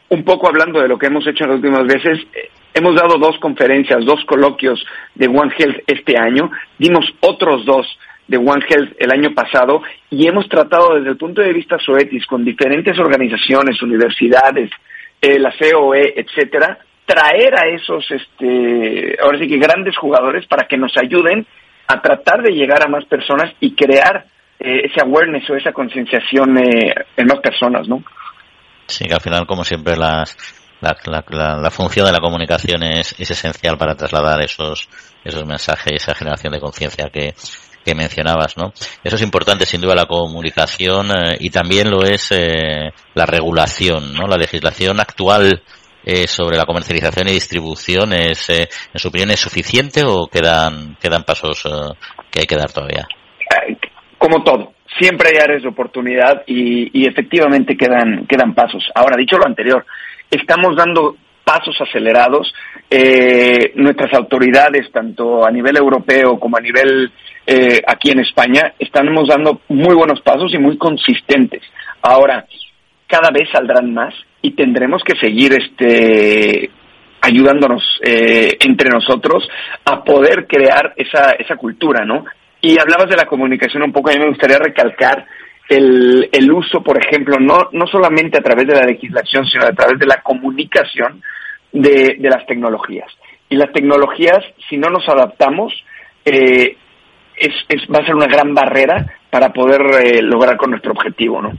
[0.08, 3.18] un poco hablando de lo que hemos hecho en las últimas veces, eh, hemos dado
[3.18, 4.82] dos conferencias, dos coloquios
[5.14, 7.86] de One Health este año, dimos otros dos
[8.26, 12.24] de One Health el año pasado y hemos tratado desde el punto de vista SOETIS
[12.24, 14.70] con diferentes organizaciones, universidades,
[15.22, 20.92] la COE, etcétera, traer a esos, este, ahora sí que grandes jugadores para que nos
[20.96, 21.46] ayuden
[21.86, 24.24] a tratar de llegar a más personas y crear
[24.58, 28.02] eh, ese awareness o esa concienciación eh, en más personas, ¿no?
[28.86, 30.36] Sí, que al final, como siempre, las,
[30.80, 34.88] la, la, la, función de la comunicación es, es, esencial para trasladar esos,
[35.24, 37.34] esos mensajes, esa generación de conciencia que,
[37.84, 38.72] que mencionabas, ¿no?
[39.02, 44.14] Eso es importante, sin duda, la comunicación eh, y también lo es eh, la regulación,
[44.14, 44.26] ¿no?
[44.26, 45.62] La legislación actual
[46.04, 50.96] eh, sobre la comercialización y distribución es, eh, en su opinión, es suficiente o quedan
[51.00, 51.94] quedan pasos eh,
[52.30, 53.06] que hay que dar todavía?
[54.18, 58.84] Como todo, siempre hay áreas de oportunidad y, y efectivamente quedan quedan pasos.
[58.94, 59.84] Ahora, dicho lo anterior,
[60.30, 62.52] estamos dando pasos acelerados.
[62.88, 67.10] Eh, nuestras autoridades, tanto a nivel europeo como a nivel
[67.46, 71.62] eh, aquí en España, estamos dando muy buenos pasos y muy consistentes.
[72.02, 72.46] Ahora,
[73.06, 76.70] cada vez saldrán más y tendremos que seguir este
[77.20, 79.48] ayudándonos eh, entre nosotros
[79.84, 82.24] a poder crear esa, esa cultura, ¿no?
[82.60, 85.24] Y hablabas de la comunicación un poco, a mí me gustaría recalcar
[85.68, 89.72] el, el uso, por ejemplo, no, no solamente a través de la legislación, sino a
[89.72, 91.22] través de la comunicación
[91.72, 93.10] de, de las tecnologías.
[93.48, 95.72] Y las tecnologías, si no nos adaptamos,
[96.24, 96.76] eh,
[97.36, 101.42] es, es, va a ser una gran barrera para poder eh, lograr con nuestro objetivo,
[101.42, 101.52] ¿no?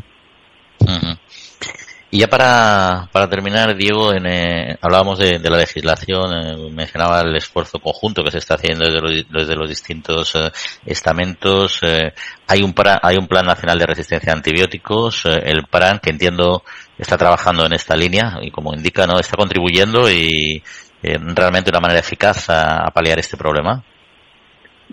[2.13, 7.35] Y ya para, para terminar, Diego, en, eh, hablábamos de, la legislación, eh, mencionaba el
[7.35, 10.51] esfuerzo conjunto que se está haciendo desde los, desde los distintos eh,
[10.85, 11.79] estamentos.
[11.81, 12.13] Eh,
[12.45, 16.61] hay, un plan, hay un plan nacional de resistencia a antibióticos, el PRAN, que entiendo
[16.99, 20.61] está trabajando en esta línea y como indica, no está contribuyendo y
[21.01, 23.83] realmente de una manera eficaz a paliar este problema.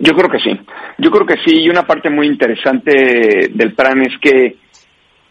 [0.03, 0.59] Yo creo que sí,
[0.97, 4.55] yo creo que sí, y una parte muy interesante del PRAN es que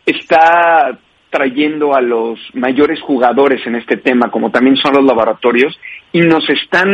[0.07, 0.97] está
[1.29, 5.77] trayendo a los mayores jugadores en este tema, como también son los laboratorios,
[6.13, 6.89] y nos están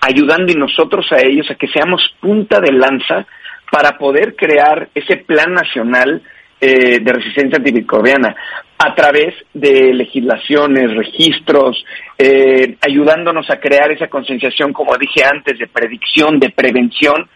[0.00, 3.24] ayudando y nosotros a ellos a que seamos punta de lanza
[3.70, 6.20] para poder crear ese plan nacional
[6.60, 8.34] eh, de resistencia antimicrobiana
[8.78, 11.82] a través de legislaciones, registros,
[12.18, 17.28] eh, ayudándonos a crear esa concienciación, como dije antes, de predicción, de prevención,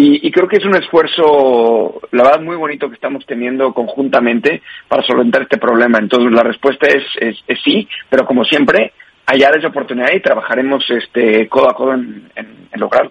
[0.00, 5.02] y, creo que es un esfuerzo, la verdad, muy bonito que estamos teniendo conjuntamente para
[5.02, 5.98] solventar este problema.
[5.98, 7.02] Entonces, la respuesta es,
[7.64, 8.92] sí, pero como siempre,
[9.26, 13.10] áreas de oportunidad y trabajaremos este, codo a codo en, en, en lograrlo.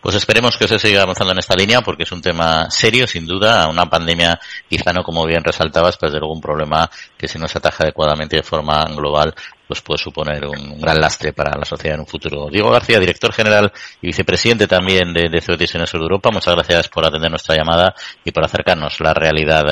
[0.00, 3.26] Pues esperemos que se siga avanzando en esta línea porque es un tema serio, sin
[3.26, 3.68] duda.
[3.68, 7.46] Una pandemia, quizá no como bien resaltabas, pero desde luego un problema que si no
[7.46, 9.34] se ataja adecuadamente de forma global,
[9.68, 12.48] pues puede suponer un gran lastre para la sociedad en un futuro.
[12.50, 16.30] Diego García, director general y vicepresidente también de, de COTIS en el sur de Europa,
[16.32, 19.64] muchas gracias por atender nuestra llamada y por acercarnos la realidad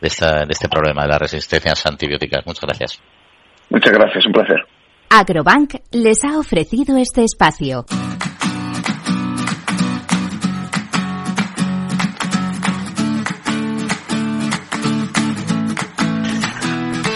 [0.00, 2.46] de, esta, de este problema de las resistencias antibióticas.
[2.46, 3.00] Muchas gracias.
[3.68, 4.64] Muchas gracias, un placer.
[5.10, 7.84] Agrobank les ha ofrecido este espacio.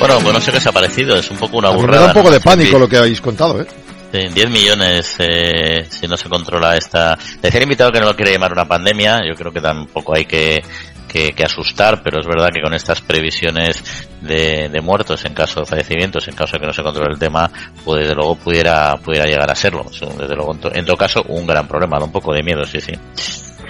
[0.06, 1.92] Bueno, pues no sé qué se ha parecido, es un poco una burrada.
[1.92, 3.66] Me da un poco de pánico lo que habéis contado, ¿eh?
[4.12, 7.18] Sí, 10 millones eh, si no se controla esta...
[7.42, 10.24] Decía el invitado que no lo quiere llamar una pandemia, yo creo que tampoco hay
[10.24, 10.62] que,
[11.08, 13.82] que, que asustar, pero es verdad que con estas previsiones
[14.22, 17.18] de, de, muertos en caso de fallecimientos, en caso de que no se controle el
[17.18, 17.50] tema,
[17.84, 19.84] pues desde luego pudiera, pudiera llegar a serlo.
[19.90, 22.92] Desde luego, en todo caso, un gran problema, da un poco de miedo, sí, sí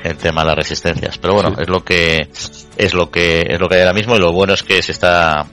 [0.05, 1.63] el tema de las resistencias pero bueno sí.
[1.63, 2.29] es lo que
[2.77, 4.93] es lo que es lo que hay ahora mismo y lo bueno es que se
[4.93, 5.47] está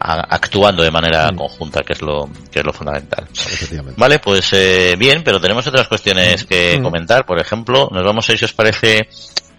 [0.00, 1.36] actuando de manera mm.
[1.36, 3.26] conjunta, que es lo que es lo fundamental.
[3.96, 6.82] Vale, pues eh, bien, pero tenemos otras cuestiones que mm.
[6.82, 7.26] comentar.
[7.26, 9.08] Por ejemplo, nos vamos a ir, si os parece,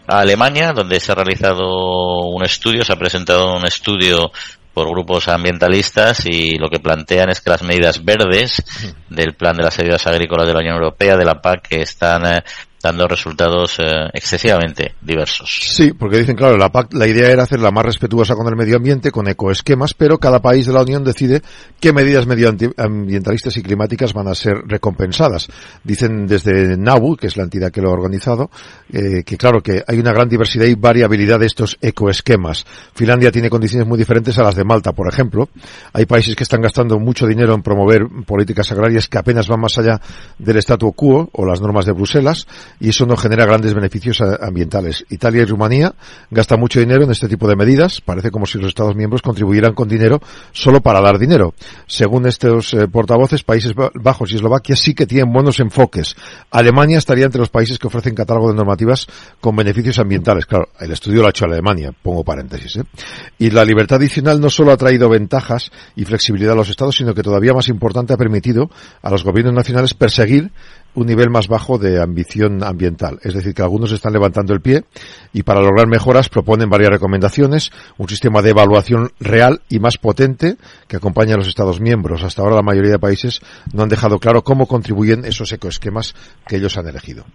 [0.08, 4.32] a Alemania, donde se ha realizado un estudio, se ha presentado un estudio
[4.73, 8.63] por grupos ambientalistas y lo que plantean es que las medidas verdes
[9.10, 9.13] mm.
[9.13, 12.25] del plan de las ayudas agrícolas de la Unión Europea, de la PAC, que están
[12.25, 12.43] eh,
[12.82, 15.60] dando resultados eh, excesivamente diversos.
[15.62, 18.78] Sí, porque dicen, claro, la PAC, la idea era hacerla más respetuosa con el medio
[18.78, 21.41] ambiente, con ecoesquemas, pero cada país de la Unión decide
[21.80, 25.48] qué medidas medioambientalistas y climáticas van a ser recompensadas.
[25.84, 28.50] Dicen desde NABU, que es la entidad que lo ha organizado,
[28.91, 32.65] eh, que claro, que hay una gran diversidad y variabilidad de estos ecoesquemas.
[32.94, 35.50] Finlandia tiene condiciones muy diferentes a las de Malta, por ejemplo.
[35.94, 39.78] Hay países que están gastando mucho dinero en promover políticas agrarias que apenas van más
[39.78, 40.00] allá
[40.38, 42.48] del statu quo o las normas de Bruselas
[42.82, 45.06] y eso no genera grandes beneficios ambientales.
[45.10, 45.94] Italia y Rumanía
[46.32, 48.02] gastan mucho dinero en este tipo de medidas.
[48.02, 50.20] Parece como si los Estados miembros contribuyeran con dinero
[50.52, 51.54] solo para dar dinero.
[51.86, 56.15] Según estos eh, portavoces, Países Bajos y Eslovaquia sí que tienen buenos enfoques.
[56.50, 59.08] Alemania estaría entre los países que ofrecen catálogo de normativas
[59.39, 60.48] con beneficios ambientales.
[60.48, 62.78] Claro, el estudio lo ha hecho Alemania, pongo paréntesis.
[62.78, 62.84] ¿eh?
[63.38, 67.13] Y la libertad adicional no solo ha traído ventajas y flexibilidad a los Estados, sino
[67.13, 68.72] que todavía más importante ha permitido
[69.04, 70.52] a los gobiernos nacionales perseguir
[70.95, 73.19] un nivel más bajo de ambición ambiental.
[73.23, 74.82] Es decir, que algunos están levantando el pie
[75.34, 80.56] y para lograr mejoras proponen varias recomendaciones, un sistema de evaluación real y más potente
[80.88, 82.23] que acompañe a los Estados miembros.
[82.23, 83.41] Hasta ahora la mayoría de países
[83.73, 86.13] no han dejado claro cómo contribuyen esos ecoesquemas
[86.47, 87.25] que ellos han elegido.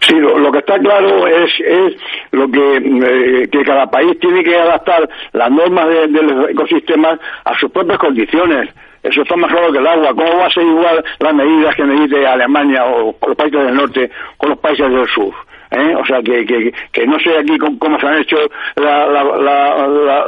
[0.00, 1.96] Sí, lo, que está claro es, es
[2.32, 7.18] lo que, eh, que cada país tiene que adaptar las normas de, de los ecosistemas
[7.44, 8.68] a sus propias condiciones.
[9.04, 10.14] Eso está más claro que el agua.
[10.14, 14.10] ¿Cómo va a ser igual las medidas que medite Alemania o los países del norte
[14.38, 15.34] con los países del sur?
[15.70, 15.94] ¿Eh?
[15.96, 18.36] O sea, que, que, que, no sé aquí cómo, se han hecho
[18.76, 20.26] la, la, la,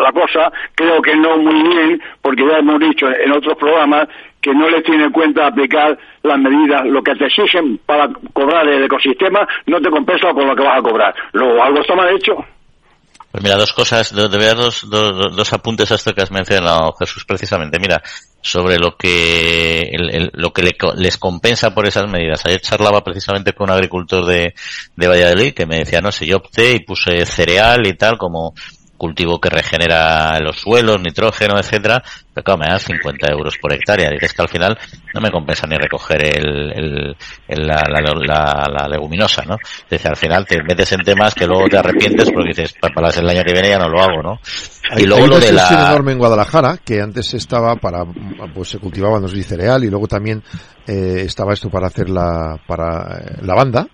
[0.00, 4.06] la, cosa, creo que no muy bien, porque ya hemos dicho en otros programas
[4.40, 8.68] que no les tiene en cuenta aplicar las medidas, lo que te exigen para cobrar
[8.68, 11.14] el ecosistema, no te compensa con lo que vas a cobrar.
[11.32, 12.44] Luego, algo está mal hecho.
[13.36, 17.78] Pues mira, dos cosas, de, dos, dos, apuntes a esto que has mencionado, Jesús, precisamente.
[17.78, 18.02] Mira,
[18.40, 19.90] sobre lo que
[20.32, 22.46] lo que les compensa por esas medidas.
[22.46, 24.54] Ayer charlaba precisamente con un agricultor de,
[24.96, 28.54] de Valladolid que me decía, no sé, yo opté y puse cereal y tal como
[28.96, 32.02] cultivo que regenera los suelos, nitrógeno, etcétera,
[32.34, 34.10] pero claro, me dan 50 euros por hectárea.
[34.10, 34.78] Dices que al final
[35.14, 37.16] no me compensa ni recoger el,
[37.48, 39.56] la, la, leguminosa, ¿no?
[39.90, 43.28] Dice, al final te metes en temas que luego te arrepientes porque dices, para el
[43.28, 44.40] año que viene ya no lo hago, ¿no?
[44.96, 45.68] y luego lo de la...
[45.68, 48.04] enorme en Guadalajara, que antes estaba para,
[48.54, 50.42] pues se cultivaba, no sé, cereal y luego también
[50.86, 53.86] eh, estaba esto para hacer la, para eh, la banda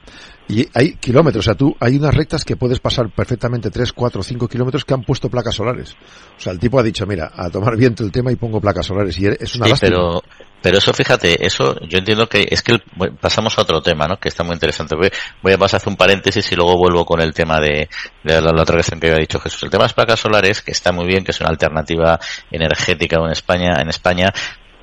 [0.48, 4.22] y hay kilómetros, o sea, tú, hay unas rectas que puedes pasar perfectamente 3, 4,
[4.22, 5.94] 5 kilómetros que han puesto placas solares.
[6.36, 8.86] O sea, el tipo ha dicho, mira, a tomar viento el tema y pongo placas
[8.86, 9.18] solares.
[9.18, 10.22] Y es una sí, Pero,
[10.60, 12.78] pero eso, fíjate, eso yo entiendo que es que
[13.20, 14.18] pasamos a otro tema, ¿no?
[14.18, 14.96] Que está muy interesante.
[14.96, 17.88] Voy, a pasar a hacer un paréntesis y luego vuelvo con el tema de,
[18.22, 19.62] de la, otra cuestión que había dicho Jesús.
[19.62, 22.18] El tema de las placas solares, que está muy bien, que es una alternativa
[22.50, 24.32] energética en España, en España,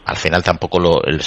[0.09, 1.21] al final tampoco lo, el,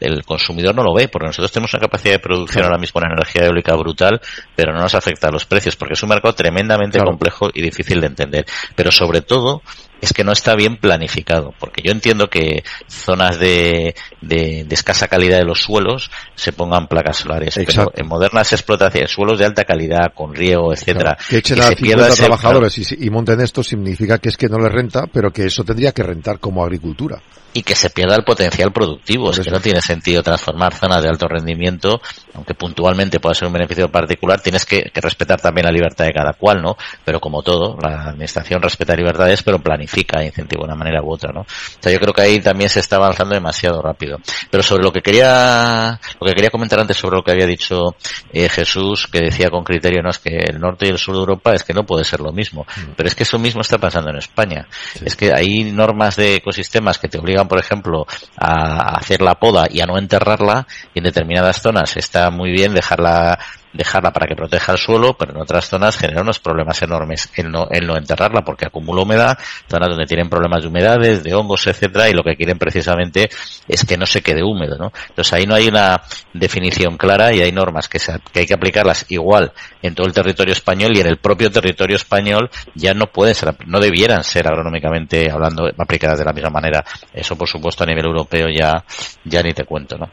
[0.00, 3.12] el, consumidor no lo ve, porque nosotros tenemos una capacidad de producción ahora mismo en
[3.12, 4.20] energía eólica brutal,
[4.56, 8.00] pero no nos afecta a los precios, porque es un mercado tremendamente complejo y difícil
[8.00, 8.46] de entender.
[8.74, 9.62] Pero sobre todo,
[10.02, 15.38] es que no está bien planificado, porque yo entiendo que zonas de, de, escasa calidad
[15.38, 20.12] de los suelos se pongan placas solares, pero en modernas explotaciones, suelos de alta calidad,
[20.12, 24.36] con riego, etcétera, que echen a 50 trabajadores y, y monten esto significa que es
[24.36, 27.22] que no les renta, pero que eso tendría que rentar como agricultura
[27.54, 29.30] y que se pierda el potencial productivo.
[29.30, 32.00] Es que no tiene sentido transformar zonas de alto rendimiento,
[32.34, 36.32] aunque puntualmente pueda ser un beneficio particular, tienes que, respetar también la libertad de cada
[36.32, 36.76] cual, ¿no?
[37.04, 41.32] Pero como todo, la administración respeta libertades, pero planifica, incentiva de una manera u otra,
[41.32, 41.40] ¿no?
[41.42, 41.46] O
[41.80, 44.18] sea, yo creo que ahí también se está avanzando demasiado rápido.
[44.50, 47.94] Pero sobre lo que quería, lo que quería comentar antes sobre lo que había dicho
[48.32, 51.20] eh, Jesús, que decía con criterio, no es que el norte y el sur de
[51.20, 52.62] Europa es que no puede ser lo mismo.
[52.62, 52.92] Mm.
[52.96, 54.66] Pero es que eso mismo está pasando en España.
[55.04, 58.06] Es que hay normas de ecosistemas que te obligan por ejemplo,
[58.38, 62.72] a hacer la poda y a no enterrarla, y en determinadas zonas está muy bien
[62.72, 63.38] dejarla
[63.72, 67.50] dejarla para que proteja el suelo, pero en otras zonas genera unos problemas enormes el
[67.50, 71.66] no, el no enterrarla porque acumula humedad, zonas donde tienen problemas de humedades, de hongos,
[71.66, 73.30] etcétera, y lo que quieren precisamente
[73.68, 74.92] es que no se quede húmedo, ¿no?
[75.08, 77.98] Entonces ahí no hay una definición clara y hay normas que,
[78.32, 81.96] que hay que aplicarlas igual en todo el territorio español y en el propio territorio
[81.96, 86.84] español ya no pueden ser, no debieran ser agronómicamente hablando aplicadas de la misma manera.
[87.12, 88.84] Eso por supuesto a nivel europeo ya,
[89.24, 90.10] ya ni te cuento, ¿no?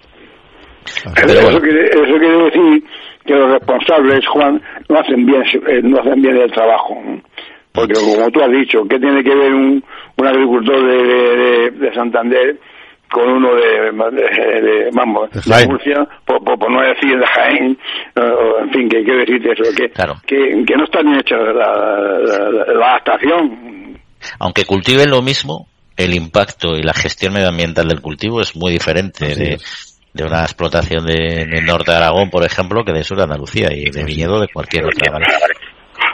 [1.16, 2.39] Pero eso, quiere, eso quiere decir
[3.30, 7.00] que los responsables, Juan, no hacen bien, eh, no hacen bien el trabajo.
[7.72, 9.84] Porque como tú has dicho, ¿qué tiene que ver un,
[10.18, 12.58] un agricultor de, de, Santander
[13.12, 17.78] con uno de, de, vamos, de, Murcia, por, por, no decir de Jaén,
[18.16, 19.90] en fin, que quiero decirte eso, que,
[20.26, 22.20] que, que, no está bien hecha la,
[22.74, 24.00] la, adaptación.
[24.40, 29.36] Aunque cultiven lo mismo, el impacto y la gestión medioambiental del cultivo es muy diferente
[29.36, 29.60] de,
[30.20, 33.70] de una explotación de, del norte de Aragón, por ejemplo, que de sur de Andalucía
[33.72, 35.12] y de viñedo de cualquier otra.
[35.12, 35.26] ¿vale?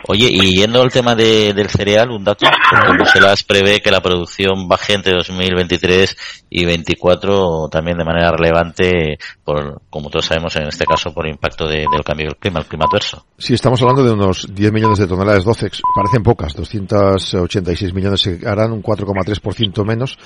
[0.08, 2.46] Oye, y yendo al tema de, del cereal, un dato,
[2.88, 6.18] como se las prevé que la producción baje entre 2023
[6.50, 11.68] y 2024 también de manera relevante, por, como todos sabemos en este caso, por impacto
[11.68, 13.26] de, del cambio del clima, el clima adverso.
[13.38, 18.40] Sí, estamos hablando de unos 10 millones de toneladas de parecen pocas, 286 millones se
[18.48, 20.18] harán un 4,3% menos.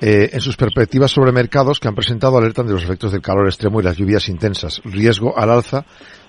[0.00, 3.46] Eh, en sus perspectivas sobre mercados que han presentado alertan de los efectos del calor
[3.46, 5.84] extremo y las lluvias intensas, riesgo al alza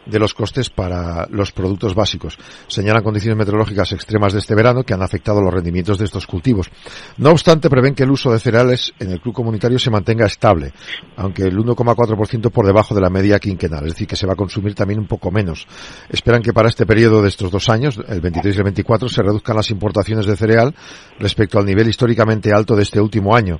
[0.05, 2.37] de los costes para los productos básicos.
[2.67, 6.69] Señalan condiciones meteorológicas extremas de este verano que han afectado los rendimientos de estos cultivos.
[7.17, 10.73] No obstante, prevén que el uso de cereales en el club comunitario se mantenga estable,
[11.15, 14.37] aunque el 1,4% por debajo de la media quinquenal, es decir, que se va a
[14.37, 15.67] consumir también un poco menos.
[16.09, 19.21] Esperan que para este periodo de estos dos años, el 23 y el 24, se
[19.21, 20.75] reduzcan las importaciones de cereal
[21.19, 23.59] respecto al nivel históricamente alto de este último año.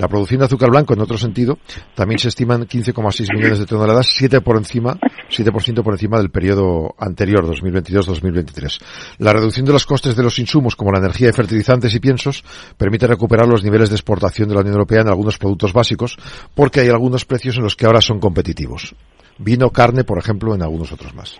[0.00, 1.58] La producción de azúcar blanco, en otro sentido,
[1.94, 4.94] también se estiman 15,6 millones de toneladas, 7 por encima,
[5.28, 8.80] 7% por encima del periodo anterior, 2022-2023.
[9.18, 12.42] La reducción de los costes de los insumos, como la energía de fertilizantes y piensos,
[12.78, 16.16] permite recuperar los niveles de exportación de la Unión Europea en algunos productos básicos,
[16.54, 18.94] porque hay algunos precios en los que ahora son competitivos.
[19.36, 21.38] Vino, carne, por ejemplo, en algunos otros más.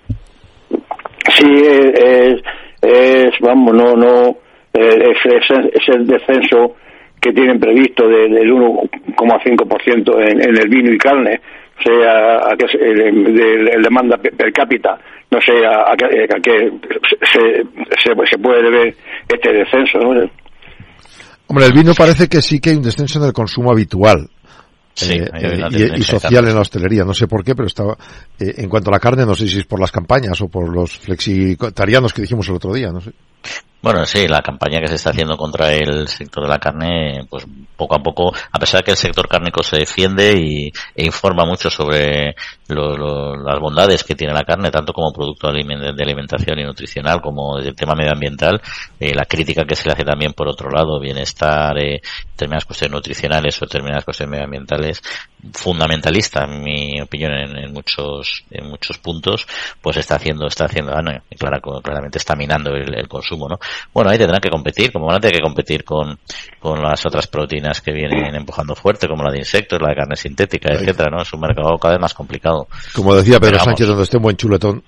[1.38, 1.46] Sí,
[3.40, 4.36] vamos, no, no,
[4.74, 6.76] es, el descenso
[7.20, 11.40] que tienen previsto del 1,5% en, en el vino y carne
[11.83, 14.98] sea a que el, demanda per cápita,
[15.30, 15.96] no sé a,
[16.42, 16.70] qué
[17.33, 17.64] se,
[18.02, 18.94] se, puede ver
[19.28, 19.98] este descenso.
[21.46, 24.28] Hombre, el vino parece que sí que hay un descenso en el consumo habitual.
[25.09, 27.96] Eh, eh, y, social en la hostelería, no sé por qué, pero estaba
[28.38, 30.68] eh, en cuanto a la carne, no sé si es por las campañas o por
[30.68, 33.12] los flexitarianos que dijimos el otro día, no sé.
[33.83, 37.46] Bueno, sí, la campaña que se está haciendo contra el sector de la carne, pues
[37.76, 41.46] poco a poco, a pesar de que el sector cárnico se defiende y, e informa
[41.46, 42.35] mucho sobre
[42.68, 47.70] las bondades que tiene la carne, tanto como producto de alimentación y nutricional como desde
[47.70, 48.61] el tema medioambiental,
[48.98, 52.96] eh, la crítica que se le hace también por otro lado, bienestar, eh, determinadas cuestiones
[52.96, 55.03] nutricionales o determinadas cuestiones medioambientales,
[55.53, 59.46] fundamentalista, en mi opinión, en, muchos en muchos puntos,
[59.81, 63.59] pues está haciendo, está haciendo daño, y claramente está minando el, el consumo, ¿no?
[63.92, 66.18] Bueno, ahí tendrán que competir, como van a tener que competir con,
[66.59, 70.16] con las otras proteínas que vienen empujando fuerte, como la de insectos, la de carne
[70.16, 71.22] sintética, etcétera, ¿no?
[71.22, 72.68] Es un mercado cada vez más complicado.
[72.94, 74.83] Como decía Pedro Sánchez, donde esté un buen chuletón.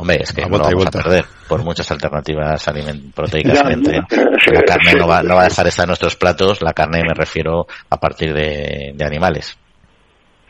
[0.00, 2.64] Hombre, es que no vamos a perder por muchas alternativas
[3.12, 7.02] proteicas La carne no va, no va a dejar estar en nuestros platos, la carne
[7.02, 9.58] me refiero a partir de, de animales.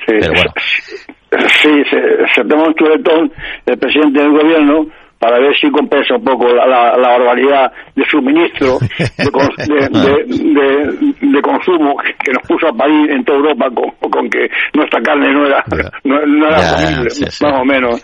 [0.06, 0.52] Sí, Pero bueno.
[1.62, 3.30] Sí, se, se toma un chuletón
[3.66, 4.86] el presidente del gobierno
[5.18, 9.12] para ver si compensa un poco la, la, barbaridad de suministro, de,
[11.42, 13.66] consumo que nos puso a país en toda Europa
[14.10, 15.64] con, que nuestra carne no era,
[16.04, 16.58] no, era
[17.40, 18.00] más o menos.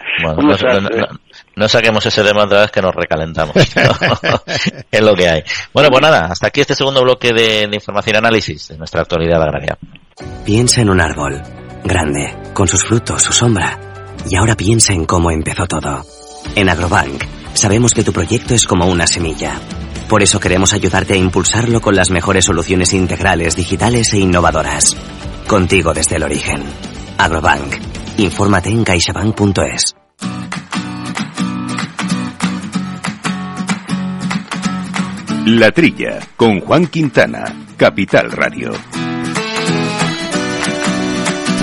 [1.57, 3.55] no, saquemos ese tema otra vez que nos recalentamos.
[4.91, 5.43] es lo que hay.
[5.73, 9.03] Bueno, pues nada, hasta aquí este segundo bloque de, de información y análisis de nuestra
[9.03, 9.77] actualidad agraria.
[10.45, 11.41] Piensa en un árbol,
[11.85, 13.79] grande, con sus frutos, su sombra.
[14.29, 16.05] Y ahora piensa en cómo empezó todo
[16.55, 19.59] en Agrobank, sabemos que tu proyecto es como una semilla.
[20.09, 24.97] Por eso queremos ayudarte a impulsarlo con las mejores soluciones integrales, digitales e innovadoras.
[25.49, 26.63] Contigo desde el origen.
[27.19, 27.75] Agrobank.
[28.19, 29.97] Infórmate en caixabank.es.
[35.47, 38.73] La Trilla, con Juan Quintana, Capital Radio.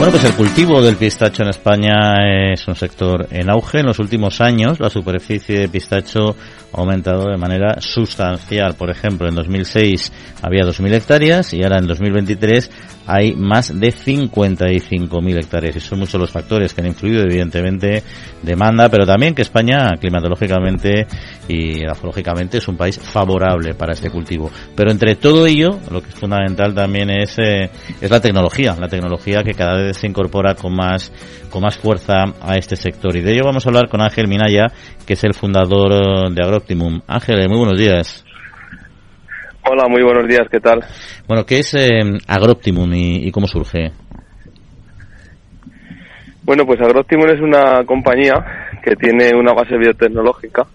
[0.02, 3.82] Bueno, pues el cultivo del pistacho en España es un sector en auge.
[3.82, 6.36] En los últimos años la superficie de pistacho
[6.74, 8.76] ha aumentado de manera sustancial.
[8.76, 12.72] Por ejemplo, en 2006 había 2.000 hectáreas y ahora en 2023
[13.08, 18.04] hay más de 55.000 hectáreas y son muchos los factores que han influido, evidentemente,
[18.42, 21.08] demanda, pero también que España climatológicamente
[21.48, 24.50] y geológicamente es un país favorable para este cultivo.
[24.76, 28.88] Pero entre todo ello, lo que es fundamental también es, eh, es la tecnología, la
[28.88, 31.12] tecnología que cada vez se incorpora con más,
[31.50, 33.16] con más fuerza a este sector.
[33.16, 34.68] Y de ello vamos a hablar con Ángel Minaya,
[35.06, 36.42] que es el fundador de
[37.08, 38.26] Ángel, muy buenos días.
[39.70, 40.84] Hola, muy buenos días, ¿qué tal?
[41.28, 43.92] Bueno, ¿qué es eh, Agroptimum y, cómo surge?
[46.44, 48.34] Bueno, pues Agroptimum es una compañía
[48.84, 50.66] que tiene una base biotecnológica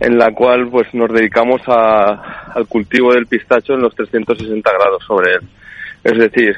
[0.00, 5.02] en la cual pues nos dedicamos a, al cultivo del pistacho en los 360 grados
[5.06, 5.48] sobre él.
[6.04, 6.54] Es decir,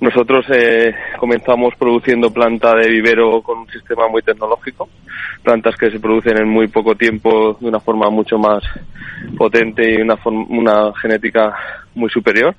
[0.00, 4.88] nosotros eh, comenzamos produciendo planta de vivero con un sistema muy tecnológico,
[5.44, 8.64] plantas que se producen en muy poco tiempo de una forma mucho más
[9.36, 10.18] potente y una,
[10.48, 11.54] una genética
[11.94, 12.56] muy superior.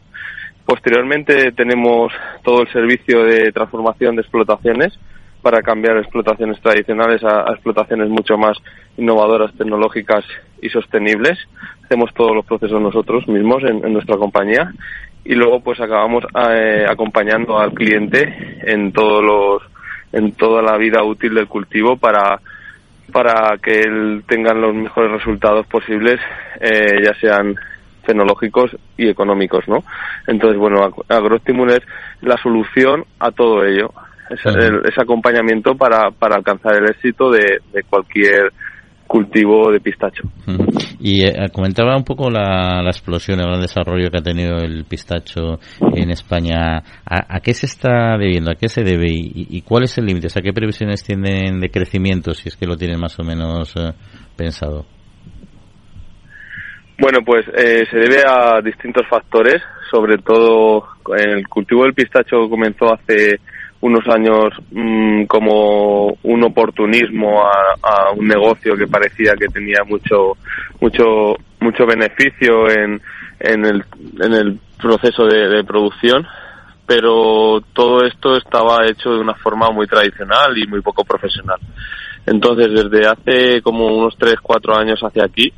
[0.66, 2.14] Posteriormente tenemos
[2.44, 4.98] todo el servicio de transformación de explotaciones
[5.42, 8.58] para cambiar explotaciones tradicionales a, explotaciones mucho más
[8.98, 10.26] innovadoras, tecnológicas
[10.60, 11.38] y sostenibles.
[11.84, 14.74] Hacemos todos los procesos nosotros mismos en, nuestra compañía
[15.24, 19.62] y luego pues acabamos eh, acompañando al cliente en todos los
[20.14, 22.40] en toda la vida útil del cultivo para
[23.12, 26.20] para que él tengan los mejores resultados posibles,
[26.60, 27.56] eh, ya sean
[28.06, 29.84] tecnológicos y económicos, ¿no?
[30.28, 31.82] Entonces, bueno, AgroStimul es
[32.22, 33.92] la solución a todo ello,
[34.30, 38.52] ese, acompañamiento para, para alcanzar el éxito de, cualquier
[39.08, 40.24] cultivo de pistacho.
[41.00, 44.86] Y eh, comentaba un poco la, la explosión, el gran desarrollo que ha tenido el
[44.86, 45.60] pistacho
[45.94, 46.84] en España.
[47.06, 48.52] ¿A, qué se está debiendo?
[48.52, 49.08] ¿A qué se debe?
[49.10, 50.28] ¿Y, cuál es el límite?
[50.28, 53.94] ¿A qué previsiones tienen de crecimiento, si es que lo tienen más o menos eh,
[54.36, 54.86] pensado?
[56.98, 60.86] Bueno, pues eh, se debe a distintos factores, sobre todo
[61.18, 63.40] el cultivo del pistacho comenzó hace
[63.86, 70.38] unos años mm, como un oportunismo a, un negocio que parecía que tenía mucho
[70.82, 73.00] mucho mucho beneficio en,
[73.40, 73.86] en, el,
[74.22, 76.26] en el proceso de, producción
[76.88, 81.58] pero todo esto estaba hecho de una forma muy tradicional y muy poco profesional.
[82.28, 85.52] Entonces desde hace como unos 3, 4 años hacia aquí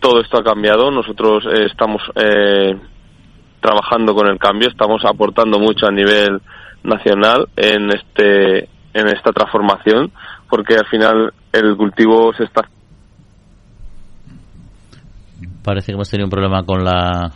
[0.00, 0.90] todo esto ha cambiado.
[0.90, 2.74] Nosotros eh, estamos eh,
[3.60, 6.40] trabajando con el cambio estamos aportando mucho a nivel
[6.84, 10.12] nacional en este en esta transformación
[10.48, 12.62] porque al final el cultivo se está
[15.62, 17.32] parece que hemos tenido un problema con la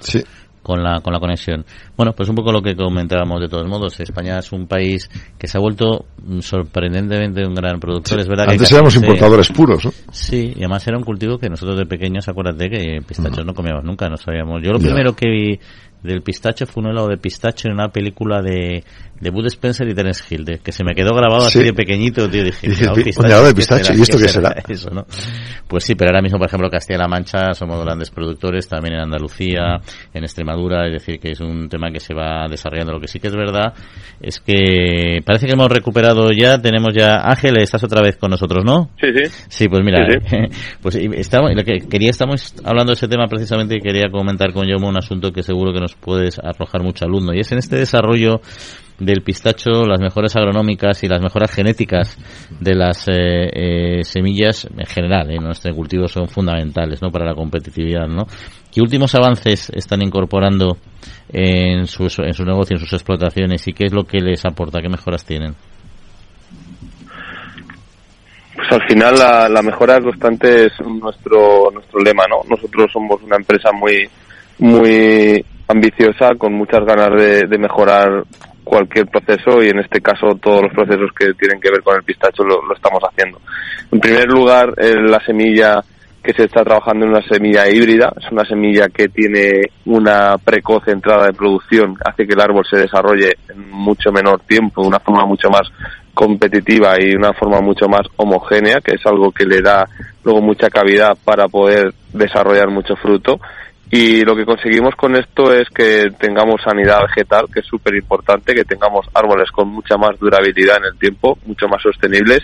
[0.63, 1.65] con la con la conexión.
[1.97, 4.01] Bueno pues un poco lo que comentábamos de todos modos.
[4.01, 6.07] España es un país que se ha vuelto
[6.41, 8.19] sorprendentemente un gran productor.
[8.19, 9.93] Es verdad antes éramos importadores puros ¿no?
[10.11, 13.85] sí y además era un cultivo que nosotros de pequeños acuérdate que pistachos no comíamos
[13.85, 14.61] nunca no sabíamos.
[14.63, 15.61] Yo lo primero que vi
[16.03, 18.83] del pistacho fue un helado de pistacho en una película de,
[19.21, 22.45] de Bud Spencer y Terence Hill, que se me quedó grabado así de pequeñito, tío.
[22.45, 22.85] Dije, Dije
[23.25, 24.55] helado de pistacho, ¿y esto qué será?
[24.69, 25.07] Eso, ¿no?
[25.67, 29.81] Pues sí, pero ahora mismo, por ejemplo, Castilla-La Mancha somos grandes productores, también en Andalucía,
[30.13, 32.93] en Extremadura, es decir, que es un tema que se va desarrollando.
[32.93, 33.73] Lo que sí que es verdad
[34.21, 37.21] es que parece que hemos recuperado ya, tenemos ya...
[37.25, 38.91] Ángel, estás otra vez con nosotros, ¿no?
[39.01, 39.31] Sí, sí.
[39.49, 40.07] Sí, pues mira,
[40.83, 44.67] pues estamos, lo que quería, estamos hablando de ese tema precisamente y quería comentar con
[44.67, 47.35] Yomo un asunto que seguro que nos puedes arrojar mucho alumno.
[47.35, 48.41] Y es en este desarrollo
[48.99, 52.17] del pistacho, las mejoras agronómicas y las mejoras genéticas
[52.61, 57.11] de las eh, eh, semillas en general en nuestro cultivo son fundamentales ¿no?
[57.11, 58.07] para la competitividad.
[58.07, 58.27] ¿no?
[58.73, 60.79] ¿Qué últimos avances están incorporando
[61.29, 64.81] en su, en su negocio, en sus explotaciones y qué es lo que les aporta?
[64.81, 65.55] ¿Qué mejoras tienen?
[68.55, 72.37] Pues al final la, la mejora constante es nuestro nuestro lema, ¿no?
[72.49, 74.09] Nosotros somos una empresa muy
[74.59, 78.25] muy ambiciosa, con muchas ganas de, mejorar
[78.67, 82.03] cualquier proceso y en este caso todos los procesos que tienen que ver con el
[82.03, 83.41] pistacho lo, estamos haciendo.
[83.93, 85.85] En primer lugar, la semilla
[86.21, 90.89] que se está trabajando en una semilla híbrida, es una semilla que tiene una precoz
[90.89, 94.99] entrada de producción, hace que el árbol se desarrolle en mucho menor tiempo, de una
[94.99, 95.71] forma mucho más
[96.13, 99.85] competitiva y una forma mucho más homogénea, que es algo que le da
[100.25, 103.39] luego mucha cavidad para poder desarrollar mucho fruto
[103.91, 108.55] y lo que conseguimos con esto es que tengamos sanidad vegetal, que es súper importante,
[108.55, 112.41] que tengamos árboles con mucha más durabilidad en el tiempo, mucho más sostenibles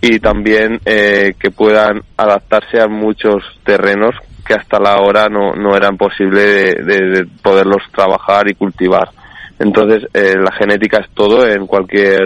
[0.00, 4.14] y también eh, que puedan adaptarse a muchos terrenos
[4.46, 9.10] que hasta la hora no, no eran posible de, poderlos trabajar y cultivar.
[9.58, 12.22] Entonces, eh, la genética es todo en cualquier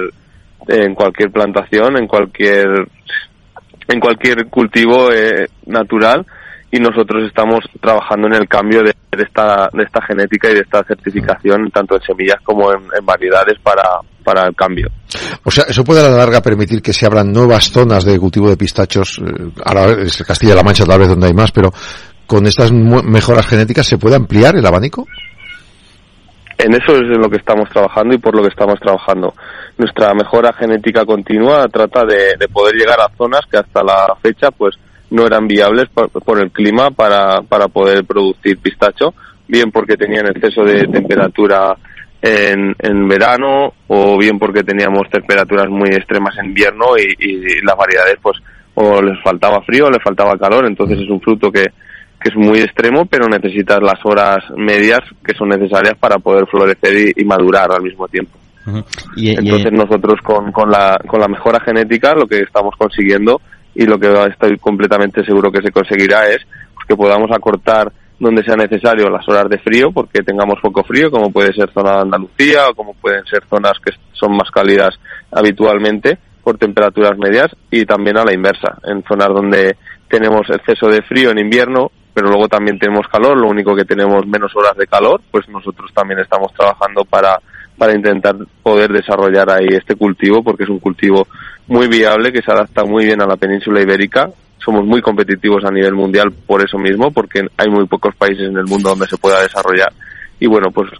[0.68, 2.86] en cualquier plantación, en cualquier
[3.88, 6.24] en cualquier cultivo eh, natural
[6.74, 10.82] y nosotros estamos trabajando en el cambio de, esta, de esta genética y de esta
[10.84, 13.82] certificación, tanto en semillas como en, variedades para,
[14.24, 14.88] para el cambio.
[15.44, 18.48] O sea, eso puede a la larga permitir que se abran nuevas zonas de cultivo
[18.48, 21.70] de pistachos, eh, ahora es Castilla-La Mancha tal vez donde hay más, pero
[22.26, 25.06] con estas mejoras genéticas se puede ampliar el abanico?
[26.56, 29.34] En eso es en lo que estamos trabajando y por lo que estamos trabajando.
[29.76, 34.50] Nuestra mejora genética continua trata de, de poder llegar a zonas que hasta la fecha
[34.50, 34.78] pues
[35.12, 39.14] no eran viables por, el clima para, para poder producir pistacho,
[39.46, 41.76] bien porque tenían exceso de temperatura
[42.22, 48.16] en, en verano o bien porque teníamos temperaturas muy extremas en invierno y, las variedades
[48.22, 48.38] pues
[48.74, 51.64] o les faltaba frío o les faltaba calor, entonces es un fruto que,
[52.18, 57.12] que es muy extremo, pero necesitas las horas medias que son necesarias para poder florecer
[57.14, 58.38] y, madurar al mismo tiempo.
[59.16, 63.42] Entonces nosotros con, con, la, con la mejora genética lo que estamos consiguiendo
[63.74, 66.38] y lo que estoy completamente seguro que se conseguirá es
[66.74, 71.10] pues, que podamos acortar donde sea necesario las horas de frío porque tengamos poco frío
[71.10, 74.98] como puede ser zona de Andalucía o como pueden ser zonas que son más cálidas
[75.30, 79.76] habitualmente por temperaturas medias y también a la inversa en zonas donde
[80.08, 84.26] tenemos exceso de frío en invierno pero luego también tenemos calor, lo único que tenemos
[84.26, 87.40] menos horas de calor, pues nosotros también estamos trabajando para,
[87.78, 91.26] para intentar poder desarrollar ahí este cultivo, porque es un cultivo
[91.68, 94.28] muy viable, que se adapta muy bien a la península ibérica.
[94.58, 98.56] Somos muy competitivos a nivel mundial por eso mismo, porque hay muy pocos países en
[98.56, 99.92] el mundo donde se pueda desarrollar.
[100.38, 100.90] Y bueno, pues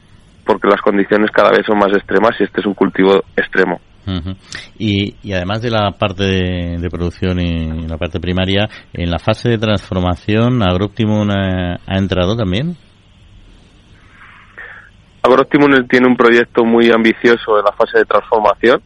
[0.44, 3.80] porque las condiciones cada vez son más extremas y este es un cultivo extremo
[4.78, 9.58] y, además de la parte de, producción y la parte primaria, en la fase de
[9.58, 12.76] transformación, ¿Agrooptimum ha, entrado también?
[15.22, 18.82] Agrooptimum tiene un proyecto muy ambicioso en la fase de transformación,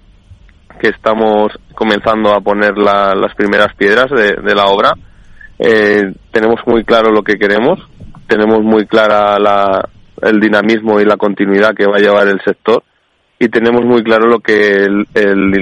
[0.79, 4.93] que estamos comenzando a poner las primeras piedras de, la obra.
[5.59, 7.81] Eh, tenemos muy claro lo que queremos,
[8.27, 9.37] tenemos muy clara
[10.23, 12.83] el dinamismo y la continuidad que va a llevar el sector
[13.39, 15.07] y tenemos muy claro lo que el,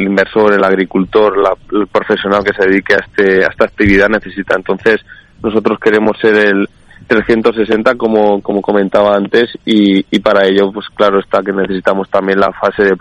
[0.00, 1.34] inversor, el agricultor,
[1.72, 4.54] el profesional que se dedique a, este, a esta actividad necesita.
[4.54, 5.00] Entonces,
[5.42, 6.68] nosotros queremos ser el
[7.06, 12.40] 360, como, como comentaba antes, y, y para ello, pues claro está que necesitamos también
[12.40, 12.96] la fase de,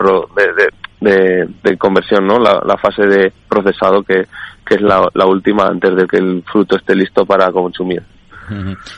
[1.01, 2.39] de, de, conversión, ¿no?
[2.39, 4.23] La, la, fase de procesado, que,
[4.65, 8.03] que es la, la última antes de que el fruto esté listo para consumir.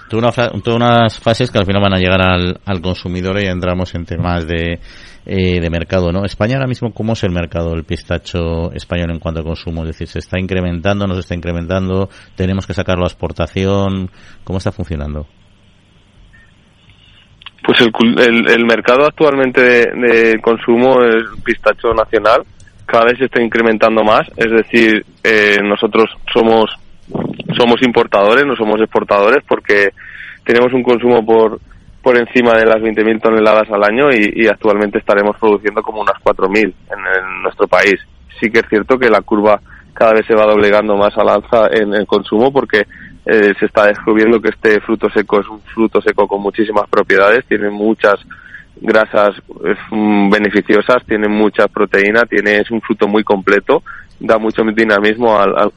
[0.09, 4.05] Todas unas fases que al final van a llegar al, al consumidor y entramos en
[4.05, 4.79] temas de,
[5.25, 6.23] eh, de mercado, ¿no?
[6.23, 9.81] España ahora mismo, ¿cómo es el mercado del pistacho español en cuanto a consumo?
[9.81, 12.09] Es decir, ¿se está incrementando, no se está incrementando?
[12.35, 14.11] ¿Tenemos que sacarlo a exportación?
[14.43, 15.25] ¿Cómo está funcionando?
[17.65, 22.43] Pues el, el, mercado actualmente de, consumo es pistacho nacional.
[22.85, 24.27] Cada vez se está incrementando más.
[24.37, 26.69] Es decir, eh, nosotros somos
[27.57, 29.89] somos importadores, no somos exportadores porque
[30.43, 31.59] tenemos un consumo por
[32.05, 36.61] por encima de las 20.000 toneladas al año y, actualmente estaremos produciendo como unas 4.000
[36.61, 37.95] en, en nuestro país.
[38.39, 39.59] Sí que es cierto que la curva
[39.91, 42.85] cada vez se va doblegando más al alza en el consumo porque
[43.25, 47.43] eh, se está descubriendo que este fruto seco es un fruto seco con muchísimas propiedades,
[47.45, 48.19] tiene muchas
[48.75, 49.31] grasas
[50.29, 53.81] beneficiosas, tiene mucha proteína, tiene es un fruto muy completo,
[54.19, 55.71] da mucho dinamismo al,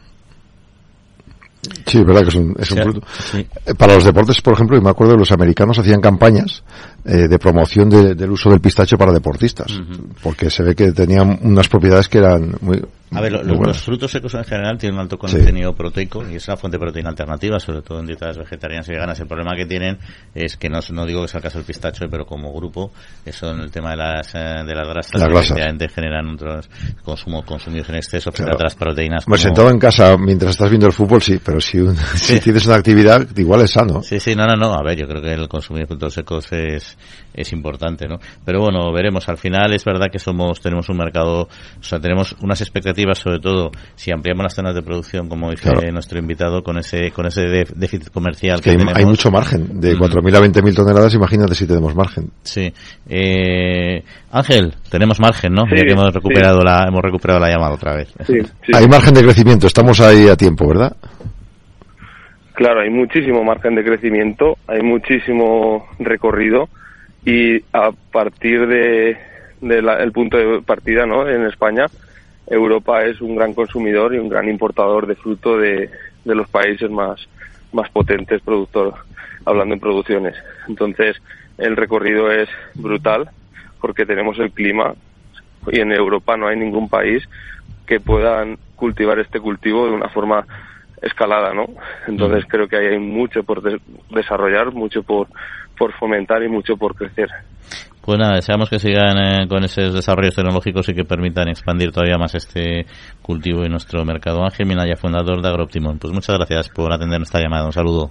[1.86, 3.06] Sí, es verdad que es un, es un fruto.
[3.34, 6.62] Eh, para los deportes, por ejemplo, y me acuerdo los americanos hacían campañas
[7.08, 9.80] eh, de promoción del uso del pistacho para deportistas,
[10.22, 14.34] porque se ve que tenían unas propiedades que eran muy, a ver, los frutos secos
[14.34, 17.80] en general tienen un alto contenido proteico y es una fuente de proteína alternativa, sobre
[17.80, 19.18] todo en dietas vegetarianas y veganas.
[19.20, 19.98] El problema que tienen
[20.34, 22.92] es que no, no digo que sea el caso del pistacho, pero como grupo,
[23.24, 26.68] eso en el tema de las, eh, de las grasas, las generan otros
[27.02, 29.24] consumo consumidos en exceso frente otras proteínas.
[29.24, 29.38] Como...
[29.38, 31.78] sentado en casa mientras estás viendo el fútbol, sí, pero si,
[32.14, 34.02] si tienes una actividad, igual es sano.
[34.02, 34.74] Sí, sí, no, no, no.
[34.74, 36.97] A ver, yo creo que el consumir frutos secos es,
[37.34, 38.18] es importante, ¿no?
[38.44, 39.28] Pero bueno, veremos.
[39.28, 43.38] Al final es verdad que somos, tenemos un mercado, o sea, tenemos unas expectativas sobre
[43.38, 47.42] todo si ampliamos las zonas de producción, como dice nuestro invitado, con ese con ese
[47.74, 49.80] déficit comercial que, hay, mucho margen.
[49.80, 52.30] De 4.000 a 20.000 toneladas, imagínate si tenemos margen.
[52.42, 52.72] Sí.
[53.08, 55.64] Eh, Ángel, tenemos margen, ¿no?
[55.66, 58.12] ya que hemos recuperado, la, hemos recuperado la llamada otra vez.
[58.74, 60.96] Hay margen de crecimiento, estamos ahí a tiempo, ¿verdad?
[62.54, 66.68] Claro, hay muchísimo margen de crecimiento, hay muchísimo recorrido
[67.24, 69.16] y a partir de,
[69.60, 71.28] el punto de partida ¿no?
[71.28, 71.86] en España
[72.46, 75.90] Europa es un gran consumidor y un gran importador de fruto de,
[76.24, 77.28] de los países más,
[77.72, 78.94] más potentes productor,
[79.44, 80.34] hablando en producciones.
[80.66, 81.16] Entonces,
[81.58, 83.28] el recorrido es brutal
[83.80, 84.94] porque tenemos el clima
[85.70, 87.28] y en Europa no hay ningún país
[87.86, 90.46] que puedan cultivar este cultivo de una forma
[91.02, 91.66] escalada, ¿no?
[92.06, 93.62] Entonces creo que hay mucho por
[94.10, 95.28] desarrollar, mucho por,
[95.78, 97.28] por fomentar y mucho por crecer.
[98.08, 102.16] Pues nada, deseamos que sigan eh, con esos desarrollos tecnológicos y que permitan expandir todavía
[102.16, 102.86] más este
[103.20, 104.42] cultivo en nuestro mercado.
[104.42, 105.98] Ángel Minaya, fundador de AgroOptimum.
[105.98, 107.66] Pues muchas gracias por atender esta llamada.
[107.66, 108.10] Un saludo.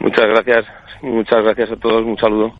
[0.00, 0.66] Muchas gracias.
[1.02, 2.02] Muchas gracias a todos.
[2.02, 2.54] Un saludo.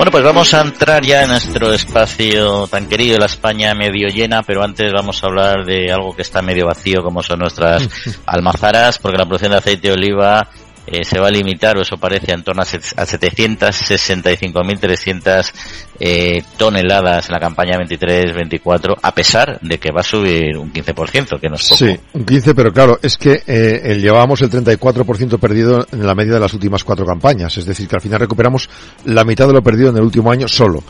[0.00, 4.08] Bueno, pues vamos a entrar ya en nuestro espacio tan querido de la España medio
[4.08, 7.86] llena, pero antes vamos a hablar de algo que está medio vacío, como son nuestras
[8.24, 10.48] almazaras, porque la producción de aceite de oliva
[10.86, 15.52] eh, se va a limitar, o eso parece, en torno a 765.300
[16.00, 21.38] eh, toneladas en la campaña 23-24, a pesar de que va a subir un 15%,
[21.38, 21.62] que no es.
[21.62, 26.34] Sí, un 15%, pero claro, es que eh, llevábamos el 34% perdido en la media
[26.34, 28.68] de las últimas cuatro campañas, es decir, que al final recuperamos
[29.04, 30.82] la mitad de lo perdido en el último año solo.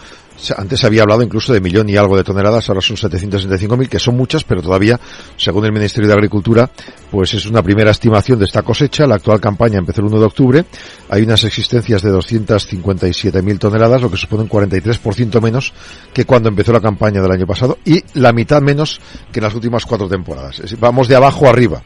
[0.56, 4.16] Antes había hablado incluso de millón y algo de toneladas, ahora son 765.000, que son
[4.16, 4.98] muchas, pero todavía,
[5.36, 6.70] según el Ministerio de Agricultura,
[7.10, 9.06] pues es una primera estimación de esta cosecha.
[9.06, 10.64] La actual campaña empezó el 1 de octubre.
[11.10, 14.99] Hay unas existencias de 257.000 toneladas, lo que supone un 43%
[15.40, 15.72] menos
[16.12, 19.00] que cuando empezó la campaña del año pasado y la mitad menos
[19.32, 20.62] que en las últimas cuatro temporadas.
[20.78, 21.82] vamos de abajo arriba.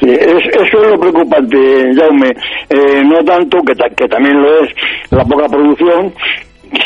[0.00, 1.56] Sí, eso es lo preocupante,
[1.96, 2.30] Jaume.
[2.70, 4.70] Eh, no tanto, que, que también lo es,
[5.10, 6.12] la poca producción,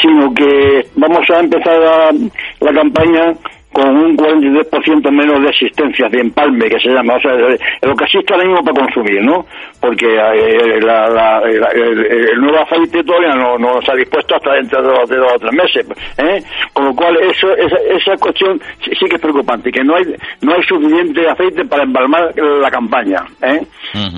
[0.00, 2.14] sino que vamos a empezar
[2.60, 3.34] la campaña
[3.72, 8.04] con un 43% menos de existencia de empalme, que se llama, o sea, lo que
[8.04, 9.46] existe ahora mismo para consumir, ¿no?
[9.80, 15.32] Porque eh, el, nuevo aceite todavía no, no se ha dispuesto hasta dentro de dos,
[15.34, 15.86] o tres meses,
[16.18, 16.42] ¿eh?
[16.72, 20.04] Con lo cual, eso, esa, esa cuestión sí, que es preocupante, que no hay,
[20.42, 23.60] no hay suficiente aceite para embalmar la campaña, ¿eh?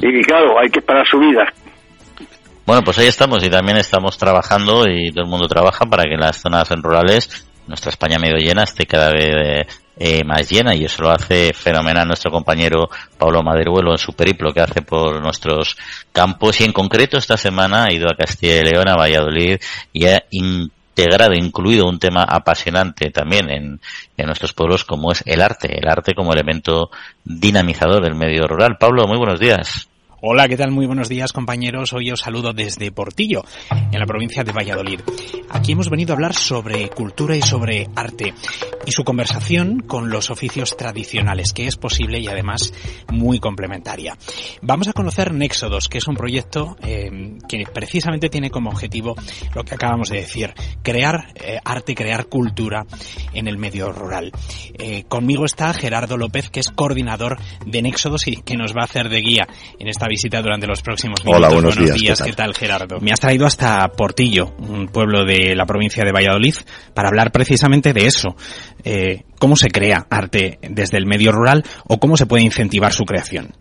[0.02, 1.48] Y claro, hay que esperar subidas
[2.66, 6.16] bueno, pues ahí estamos y también estamos trabajando y todo el mundo trabaja para que
[6.16, 11.02] las zonas rurales nuestra España medio llena esté cada vez eh, más llena y eso
[11.02, 15.76] lo hace fenomenal nuestro compañero Pablo Maderuelo en su periplo que hace por nuestros
[16.12, 19.58] campos y en concreto esta semana ha ido a Castilla y León, a Valladolid
[19.92, 23.80] y ha integrado, incluido un tema apasionante también en,
[24.16, 26.90] en nuestros pueblos como es el arte, el arte como elemento
[27.24, 28.76] dinamizador del medio rural.
[28.78, 29.88] Pablo, muy buenos días.
[30.26, 30.70] Hola, ¿qué tal?
[30.70, 31.92] Muy buenos días, compañeros.
[31.92, 35.00] Hoy os saludo desde Portillo, en la provincia de Valladolid.
[35.50, 38.32] Aquí hemos venido a hablar sobre cultura y sobre arte
[38.86, 42.72] y su conversación con los oficios tradicionales, que es posible y además
[43.12, 44.16] muy complementaria.
[44.62, 49.16] Vamos a conocer Néxodos, que es un proyecto eh, que precisamente tiene como objetivo
[49.54, 52.86] lo que acabamos de decir, crear eh, arte, crear cultura
[53.34, 54.32] en el medio rural.
[54.78, 58.84] Eh, conmigo está Gerardo López, que es coordinador de Néxodos y que nos va a
[58.84, 59.46] hacer de guía
[59.78, 61.44] en esta visita durante los próximos minutos.
[61.44, 62.22] Hola, buenos, días.
[62.22, 62.54] ¿Qué tal?
[62.54, 63.00] Gerardo?
[63.00, 66.54] Me has traído hasta Portillo, un pueblo de la provincia de Valladolid,
[66.94, 68.36] para hablar precisamente de eso.
[68.84, 73.04] Eh, ¿Cómo se crea arte desde el medio rural o cómo se puede incentivar su
[73.04, 73.56] creación?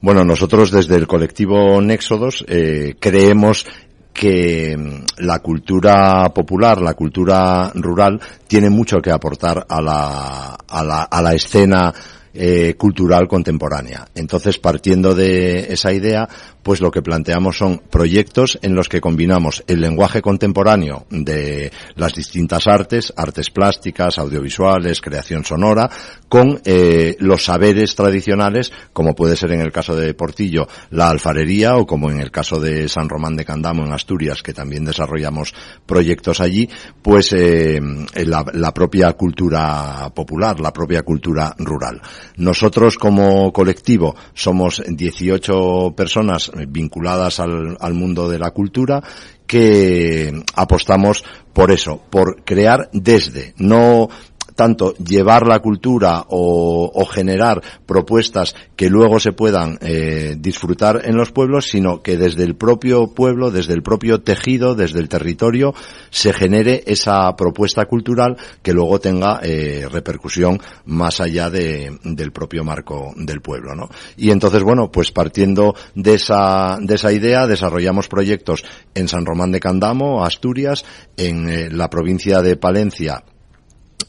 [0.00, 3.66] Bueno, nosotros desde el colectivo Néxodos eh, creemos
[4.14, 10.82] que mm, la cultura popular, la cultura rural, tiene mucho que aportar a la, a
[10.82, 11.92] la, a la escena
[12.34, 14.08] eh, cultural contemporánea.
[14.14, 16.28] Entonces, partiendo de esa idea,
[16.62, 22.14] pues lo que planteamos son proyectos en los que combinamos el lenguaje contemporáneo de las
[22.14, 25.90] distintas artes, artes plásticas, audiovisuales, creación sonora,
[26.28, 31.76] con eh, los saberes tradicionales, como puede ser en el caso de Portillo la alfarería
[31.76, 35.54] o como en el caso de San Román de Candamo en Asturias, que también desarrollamos
[35.84, 36.68] proyectos allí,
[37.02, 37.80] pues eh,
[38.24, 42.00] la, la propia cultura popular, la propia cultura rural.
[42.36, 49.02] Nosotros como colectivo somos 18 personas vinculadas al, al mundo de la cultura
[49.46, 54.08] que apostamos por eso, por crear desde, no
[54.54, 61.30] tanto llevar la cultura o, generar propuestas que luego se puedan eh, disfrutar en los
[61.32, 65.74] pueblos, sino que desde el propio pueblo, desde el propio tejido, desde el territorio,
[66.10, 72.64] se genere esa propuesta cultural que luego tenga eh, repercusión más allá de, del propio
[72.64, 73.88] marco del pueblo, ¿no?
[74.16, 79.52] Y entonces, bueno, pues partiendo de esa, de esa idea, desarrollamos proyectos en San Román
[79.52, 80.84] de Candamo, Asturias,
[81.16, 83.24] en eh, la provincia de Palencia,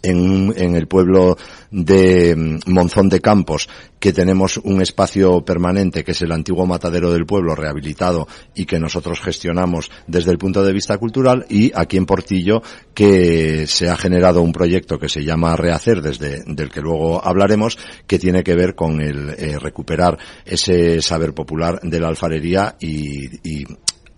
[0.01, 1.37] en, en, el pueblo
[1.71, 3.69] de mm, Monzón de Campos,
[3.99, 8.79] que tenemos un espacio permanente que es el antiguo matadero del pueblo rehabilitado y que
[8.79, 12.61] nosotros gestionamos desde el punto de vista cultural y aquí en Portillo
[12.93, 17.77] que se ha generado un proyecto que se llama Rehacer desde del que luego hablaremos
[18.05, 23.27] que tiene que ver con el eh, recuperar ese saber popular de la alfarería y,
[23.47, 23.65] y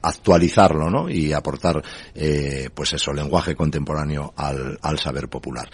[0.08, 1.10] actualizarlo, ¿no?
[1.10, 1.82] Y aportar,
[2.14, 5.70] eh, pues eso, lenguaje contemporáneo al, al saber popular.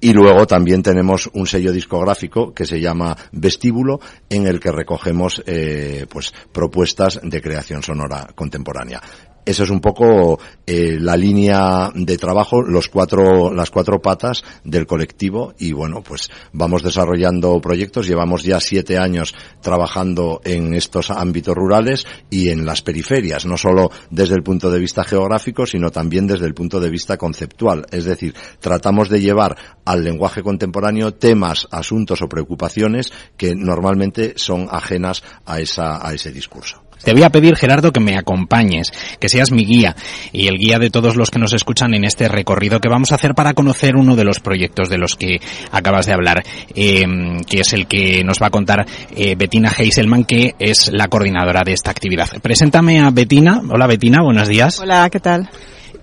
[0.00, 5.42] Y luego también tenemos un sello discográfico que se llama Vestíbulo, en el que recogemos,
[5.46, 9.00] eh, pues, propuestas de creación sonora contemporánea.
[9.46, 14.88] Esa es un poco eh, la línea de trabajo, los cuatro, las cuatro patas del
[14.88, 18.08] colectivo y bueno, pues vamos desarrollando proyectos.
[18.08, 23.92] Llevamos ya siete años trabajando en estos ámbitos rurales y en las periferias, no solo
[24.10, 27.86] desde el punto de vista geográfico, sino también desde el punto de vista conceptual.
[27.92, 34.66] Es decir, tratamos de llevar al lenguaje contemporáneo temas, asuntos o preocupaciones que normalmente son
[34.68, 36.85] ajenas a esa, a ese discurso.
[37.02, 39.94] Te voy a pedir, Gerardo, que me acompañes, que seas mi guía
[40.32, 43.16] y el guía de todos los que nos escuchan en este recorrido que vamos a
[43.16, 45.40] hacer para conocer uno de los proyectos de los que
[45.70, 46.42] acabas de hablar,
[46.74, 47.04] eh,
[47.46, 51.62] que es el que nos va a contar eh, Bettina Heiselman, que es la coordinadora
[51.64, 52.28] de esta actividad.
[52.42, 53.62] Preséntame a Bettina.
[53.68, 54.80] Hola, Bettina, buenos días.
[54.80, 55.48] Hola, ¿qué tal?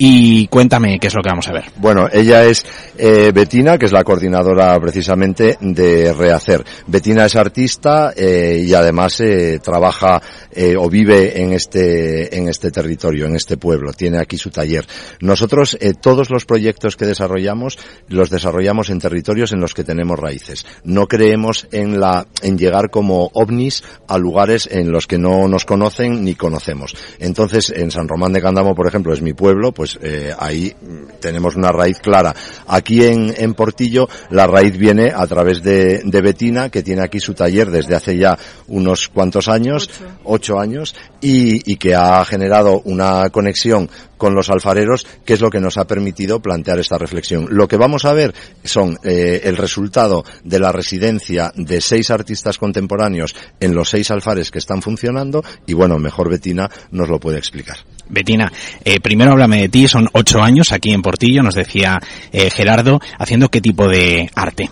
[0.05, 1.63] Y cuéntame qué es lo que vamos a ver.
[1.77, 2.65] Bueno, ella es
[2.97, 6.61] eh, Betina, que es la coordinadora precisamente de Rehacer.
[6.87, 12.69] Betina es artista eh, y además eh, trabaja eh, o vive en este en este
[12.69, 13.93] territorio, en este pueblo.
[13.93, 14.85] Tiene aquí su taller.
[15.21, 17.79] Nosotros eh, todos los proyectos que desarrollamos
[18.09, 20.65] los desarrollamos en territorios en los que tenemos raíces.
[20.83, 25.63] No creemos en la en llegar como ovnis a lugares en los que no nos
[25.63, 26.93] conocen ni conocemos.
[27.19, 30.73] Entonces, en San Román de Candamo, por ejemplo, es mi pueblo, pues eh, ahí
[31.19, 32.35] tenemos una raíz clara.
[32.67, 37.19] Aquí en, en Portillo la raíz viene a través de, de Betina, que tiene aquí
[37.19, 38.37] su taller desde hace ya
[38.67, 39.89] unos cuantos años,
[40.23, 45.49] ocho, años, y, y que ha generado una conexión con los alfareros, que es lo
[45.49, 47.47] que nos ha permitido plantear esta reflexión.
[47.49, 48.33] Lo que vamos a ver
[48.63, 54.49] son eh, el resultado de la residencia de seis artistas contemporáneos en los seis alfares
[54.49, 57.77] que están funcionando y bueno, mejor Betina nos lo puede explicar.
[58.09, 58.51] Betina,
[58.83, 61.99] eh, primero háblame de ti, son ocho años aquí en Portillo, nos decía
[62.31, 64.69] eh, Gerardo, haciendo qué tipo de arte.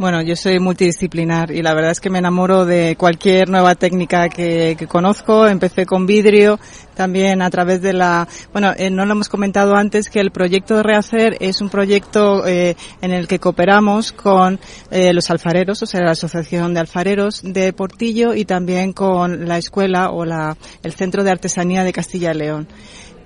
[0.00, 4.30] Bueno, yo soy multidisciplinar y la verdad es que me enamoro de cualquier nueva técnica
[4.30, 5.46] que, que conozco.
[5.46, 6.58] Empecé con vidrio,
[6.94, 10.76] también a través de la, bueno, eh, no lo hemos comentado antes que el proyecto
[10.76, 14.58] de Rehacer es un proyecto eh, en el que cooperamos con
[14.90, 19.58] eh, los alfareros, o sea, la Asociación de Alfareros de Portillo y también con la
[19.58, 22.68] escuela o la, el Centro de Artesanía de Castilla y León.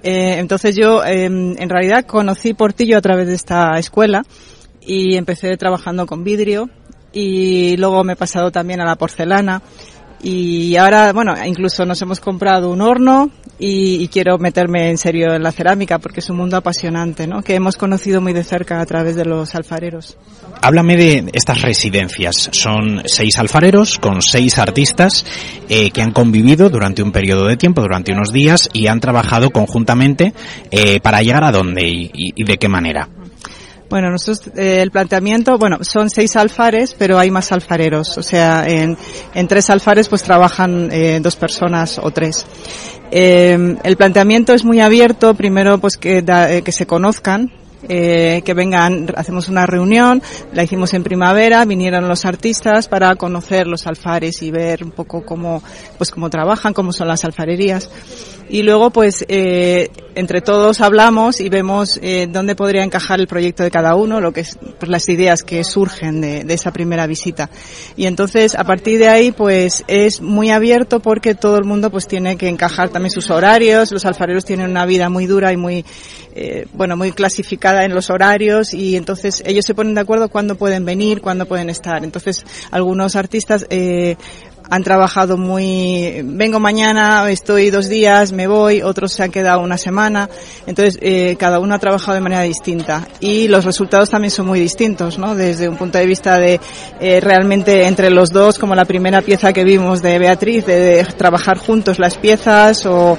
[0.03, 4.25] Eh, entonces yo, eh, en realidad, conocí Portillo a través de esta escuela
[4.87, 6.69] y empecé trabajando con vidrio
[7.13, 9.63] y luego me he pasado también a la porcelana
[10.25, 15.43] y ahora, bueno, incluso nos hemos comprado un horno y, quiero meterme en serio en
[15.43, 17.43] la cerámica porque es un mundo apasionante, ¿no?
[17.43, 20.17] Que hemos conocido muy de cerca a través de los alfareros.
[20.63, 22.49] Háblame de estas residencias.
[22.53, 25.27] Son seis alfareros con seis artistas
[25.69, 29.51] eh, que han convivido durante un periodo de tiempo, durante unos días y han trabajado
[29.51, 30.33] conjuntamente
[30.71, 33.11] eh, para llegar a dónde y de qué manera.
[33.91, 38.17] Bueno, nosotros, eh, el planteamiento, bueno, son seis alfares, pero hay más alfareros.
[38.19, 38.97] O sea, en,
[39.35, 42.47] en tres alfares pues trabajan eh, dos personas o tres.
[43.11, 47.53] Eh, el planteamiento es muy abierto, primero pues que, da, eh, que se conozcan,
[47.89, 50.23] eh, que vengan, hacemos una reunión,
[50.53, 55.25] la hicimos en primavera, vinieron los artistas para conocer los alfares y ver un poco
[55.25, 55.63] cómo,
[55.99, 57.91] pues cómo trabajan, cómo son las alfarerías.
[58.49, 63.63] Y luego pues eh, entre todos hablamos y vemos eh, dónde podría encajar el proyecto
[63.63, 67.51] de cada uno, lo que es pues, las ideas que surgen de, esa primera visita.
[67.97, 72.07] Y entonces a partir de ahí pues es muy abierto porque todo el mundo pues
[72.07, 75.85] tiene que encajar también sus horarios, los alfareros tienen una vida muy dura y muy
[76.37, 80.57] eh, bueno, muy clasificada en los horarios y entonces ellos se ponen de acuerdo cuándo
[80.57, 82.05] pueden venir, cuándo pueden estar.
[82.05, 84.17] Entonces, algunos artistas eh,
[84.71, 89.77] han trabajado muy, vengo mañana, estoy dos días, me voy, otros se han quedado una
[89.77, 90.29] semana,
[90.67, 94.61] entonces eh, cada uno ha trabajado de manera distinta y los resultados también son muy
[94.61, 95.35] distintos, ¿no?
[95.35, 96.61] Desde un punto de vista de
[97.01, 101.05] eh, realmente entre los dos, como la primera pieza que vimos de Beatriz, de, de
[101.05, 103.19] trabajar juntos las piezas o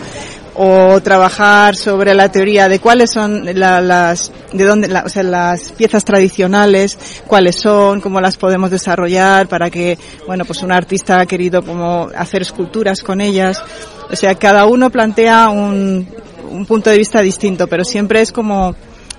[0.56, 5.24] o trabajar sobre la teoría de cuáles son la, las de dónde la, o sea
[5.24, 6.97] las piezas tradicionales
[7.28, 12.10] cuáles son cómo las podemos desarrollar para que bueno pues un artista ha querido como
[12.16, 13.62] hacer esculturas con ellas
[14.10, 16.08] o sea cada uno plantea un,
[16.49, 18.76] un punto de vista distinto pero siempre es como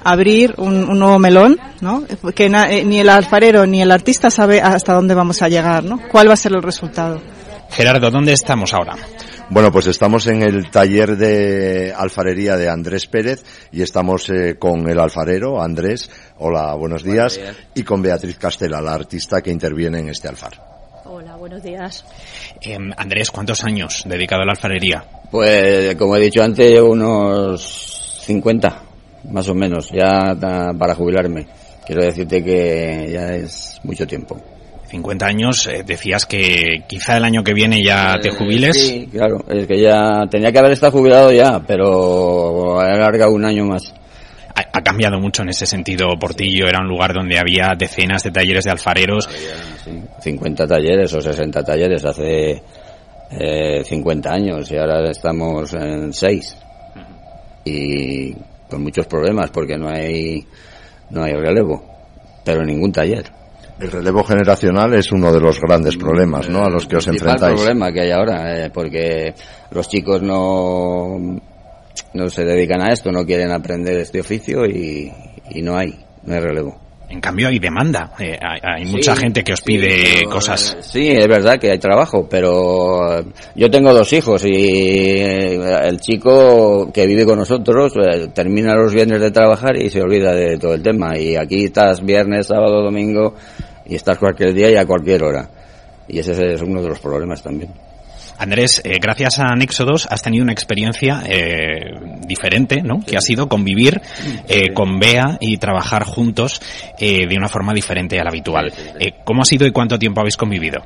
[0.06, 2.04] abrir un, un nuevo melón, ¿no?
[2.32, 5.82] Que na, eh, ni el alfarero ni el artista sabe hasta dónde vamos a llegar,
[5.82, 6.00] ¿no?
[6.12, 7.20] ¿Cuál va a ser el resultado?
[7.70, 8.94] Gerardo, ¿dónde estamos ahora?
[9.48, 14.88] Bueno, pues estamos en el taller de alfarería de Andrés Pérez y estamos eh, con
[14.88, 16.10] el alfarero Andrés.
[16.38, 17.38] Hola, buenos días.
[17.38, 17.68] buenos días.
[17.76, 20.60] Y con Beatriz Castela, la artista que interviene en este alfar.
[21.04, 22.04] Hola, buenos días.
[22.60, 25.04] Eh, Andrés, ¿cuántos años dedicado a la alfarería?
[25.30, 28.82] Pues, como he dicho antes, unos 50,
[29.30, 30.34] más o menos, ya
[30.76, 31.46] para jubilarme.
[31.86, 34.55] Quiero decirte que ya es mucho tiempo.
[34.88, 38.76] 50 años, eh, decías que quizá el año que viene ya te jubiles.
[38.80, 43.44] Sí, claro, es que ya tenía que haber estado jubilado ya, pero he alargado un
[43.44, 43.92] año más.
[44.54, 46.08] Ha, ha, cambiado mucho en ese sentido.
[46.18, 49.26] Portillo era un lugar donde había decenas de talleres de alfareros.
[49.26, 52.62] Había, sí, 50 talleres o 60 talleres hace
[53.30, 56.56] eh, 50 años y ahora estamos en 6.
[56.94, 57.04] Uh -huh.
[57.64, 58.36] Y
[58.70, 60.46] con muchos problemas porque no hay,
[61.10, 61.84] no hay relevo,
[62.44, 63.35] pero ningún taller.
[63.78, 66.64] El relevo generacional es uno de los grandes problemas, ¿no?
[66.64, 67.60] A los que os enfrentáis.
[67.60, 69.34] El problema que hay ahora, eh, porque
[69.70, 71.18] los chicos no,
[72.14, 75.12] no se dedican a esto, no quieren aprender este oficio y,
[75.50, 76.86] y no hay, no hay relevo.
[77.08, 80.76] En cambio hay demanda, eh, hay, mucha gente que os pide cosas.
[80.80, 83.24] Sí, es verdad que hay trabajo, pero
[83.54, 85.54] yo tengo dos hijos y eh,
[85.84, 90.34] el chico que vive con nosotros eh, termina los viernes de trabajar y se olvida
[90.34, 91.16] de todo el tema.
[91.16, 93.34] Y aquí estás viernes, sábado, domingo
[93.88, 95.48] y estás cualquier día y a cualquier hora.
[96.08, 97.72] Y ese es uno de los problemas también.
[98.38, 101.94] Andrés, eh, gracias a Nexodos has tenido una experiencia eh,
[102.26, 103.00] diferente, ¿no?
[103.00, 104.00] Que ha sido convivir
[104.48, 106.60] eh, con Bea y trabajar juntos
[106.98, 108.72] de una forma diferente a la habitual.
[109.24, 110.80] ¿Cómo ha sido y cuánto tiempo habéis convivido?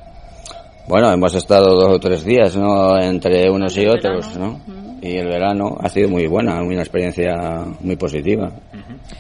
[0.87, 3.01] Bueno, hemos estado dos o tres días, ¿no?
[3.01, 4.61] Entre unos y otros, ¿no?
[5.03, 7.35] Y el verano ha sido muy buena, una experiencia
[7.81, 8.51] muy positiva.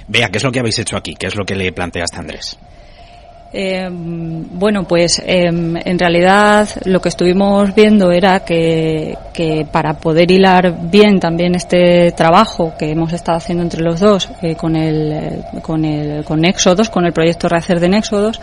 [0.08, 1.14] Bea, ¿qué es lo que habéis hecho aquí?
[1.14, 2.58] ¿Qué es lo que le planteaste a Andrés?
[3.52, 10.30] Eh, bueno, pues em, en realidad lo que estuvimos viendo era que, que, para poder
[10.30, 15.42] hilar bien también este trabajo que hemos estado haciendo entre los dos eh, con el
[15.62, 18.40] con el con Éxodos, con el proyecto Rehacer de Éxodos,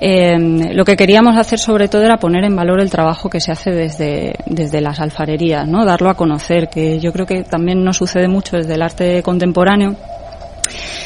[0.00, 3.52] em, lo que queríamos hacer sobre todo era poner en valor el trabajo que se
[3.52, 7.98] hace desde desde las alfarerías, no, darlo a conocer, que yo creo que también nos
[7.98, 9.94] sucede mucho desde el arte contemporáneo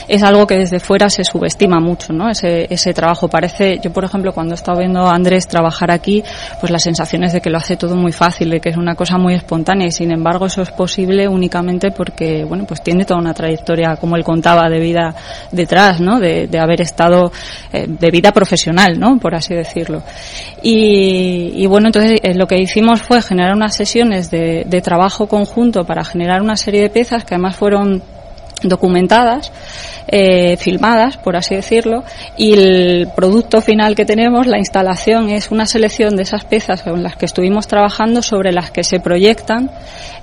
[0.08, 2.30] es algo que desde fuera se subestima mucho, ¿no?
[2.30, 6.22] Ese, ese trabajo parece, yo por ejemplo cuando he estado viendo a Andrés trabajar aquí,
[6.60, 8.94] pues la sensación es de que lo hace todo muy fácil, de que es una
[8.94, 13.20] cosa muy espontánea y sin embargo eso es posible únicamente porque, bueno, pues tiene toda
[13.20, 15.14] una trayectoria, como él contaba, de vida
[15.52, 16.20] detrás, ¿no?
[16.20, 17.32] De, de haber estado,
[17.72, 19.18] eh, de vida profesional, ¿no?
[19.18, 20.02] Por así decirlo.
[20.62, 25.26] Y, y bueno, entonces eh, lo que hicimos fue generar unas sesiones de, de trabajo
[25.26, 28.02] conjunto para generar una serie de piezas que además fueron
[28.62, 29.52] documentadas,
[30.06, 32.04] eh, filmadas, por así decirlo,
[32.36, 37.02] y el producto final que tenemos, la instalación, es una selección de esas piezas con
[37.02, 39.70] las que estuvimos trabajando sobre las que se proyectan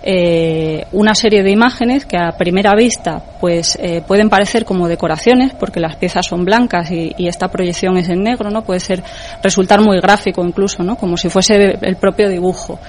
[0.04, 5.54] eh, una serie de imágenes que a primera vista pues eh, pueden parecer como decoraciones
[5.54, 8.64] porque las piezas son blancas y, y, esta proyección es en negro, ¿no?
[8.64, 9.04] Puede ser
[9.44, 10.96] resultar muy gráfico incluso, ¿no?
[10.96, 12.80] Como si fuese el propio dibujo.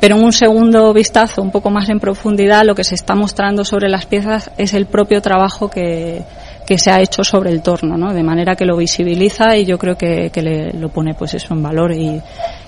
[0.00, 3.64] Pero en un segundo vistazo, un poco más en profundidad, lo que se está mostrando
[3.64, 6.22] sobre las piezas es el propio trabajo que,
[6.66, 8.12] que se ha hecho sobre el torno, ¿no?
[8.12, 11.54] De manera que lo visibiliza y yo creo que, que le, lo pone pues eso
[11.54, 12.20] en valor y,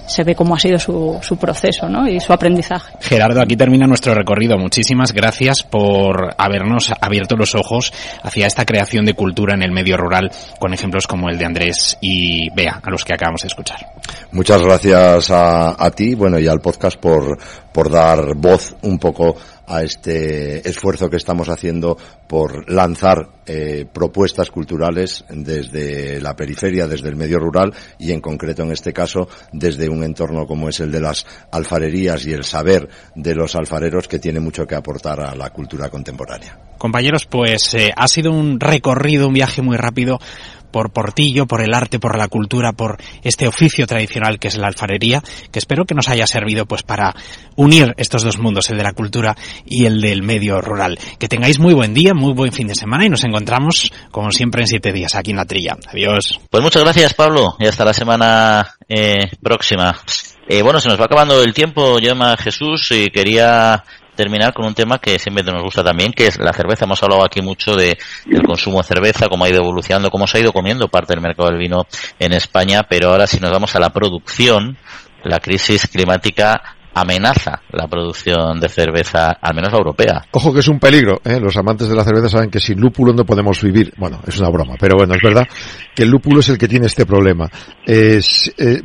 [0.06, 2.08] se ve cómo ha sido su, su proceso ¿no?
[2.08, 2.92] y su aprendizaje.
[3.00, 4.58] Gerardo, aquí termina nuestro recorrido.
[4.58, 7.92] Muchísimas gracias por habernos abierto los ojos
[8.22, 11.96] hacia esta creación de cultura en el medio rural con ejemplos como el de Andrés
[12.00, 13.78] y Bea, a los que acabamos de escuchar.
[14.32, 17.38] Muchas gracias a, a ti bueno, y al podcast por,
[17.72, 19.36] por dar voz un poco
[19.72, 21.96] a este esfuerzo que estamos haciendo
[22.28, 28.62] por lanzar eh, propuestas culturales desde la periferia, desde el medio rural y en concreto
[28.62, 32.88] en este caso desde un entorno como es el de las alfarerías y el saber
[33.14, 36.58] de los alfareros que tiene mucho que aportar a la cultura contemporánea.
[36.76, 40.18] Compañeros, pues eh, ha sido un recorrido, un viaje muy rápido
[40.72, 44.66] por Portillo, por el arte, por la cultura, por este oficio tradicional que es la
[44.66, 47.14] alfarería, que espero que nos haya servido pues para
[47.54, 50.98] unir estos dos mundos, el de la cultura y el del medio rural.
[51.18, 54.62] Que tengáis muy buen día, muy buen fin de semana y nos encontramos como siempre
[54.62, 55.76] en siete días aquí en la trilla.
[55.92, 56.40] Adiós.
[56.50, 59.94] Pues muchas gracias Pablo y hasta la semana eh, próxima.
[60.48, 64.74] Eh, bueno, se nos va acabando el tiempo, llama Jesús, y quería terminar con un
[64.74, 66.84] tema que siempre nos gusta también, que es la cerveza.
[66.84, 70.38] Hemos hablado aquí mucho de, del consumo de cerveza, cómo ha ido evolucionando, cómo se
[70.38, 71.86] ha ido comiendo parte del mercado del vino
[72.18, 74.76] en España, pero ahora si nos vamos a la producción,
[75.24, 80.22] la crisis climática amenaza la producción de cerveza, al menos europea.
[80.32, 81.40] Ojo que es un peligro, ¿eh?
[81.40, 83.92] los amantes de la cerveza saben que sin lúpulo no podemos vivir.
[83.96, 85.46] Bueno, es una broma, pero bueno, es verdad
[85.94, 87.50] que el lúpulo es el que tiene este problema.
[87.86, 88.20] Eh,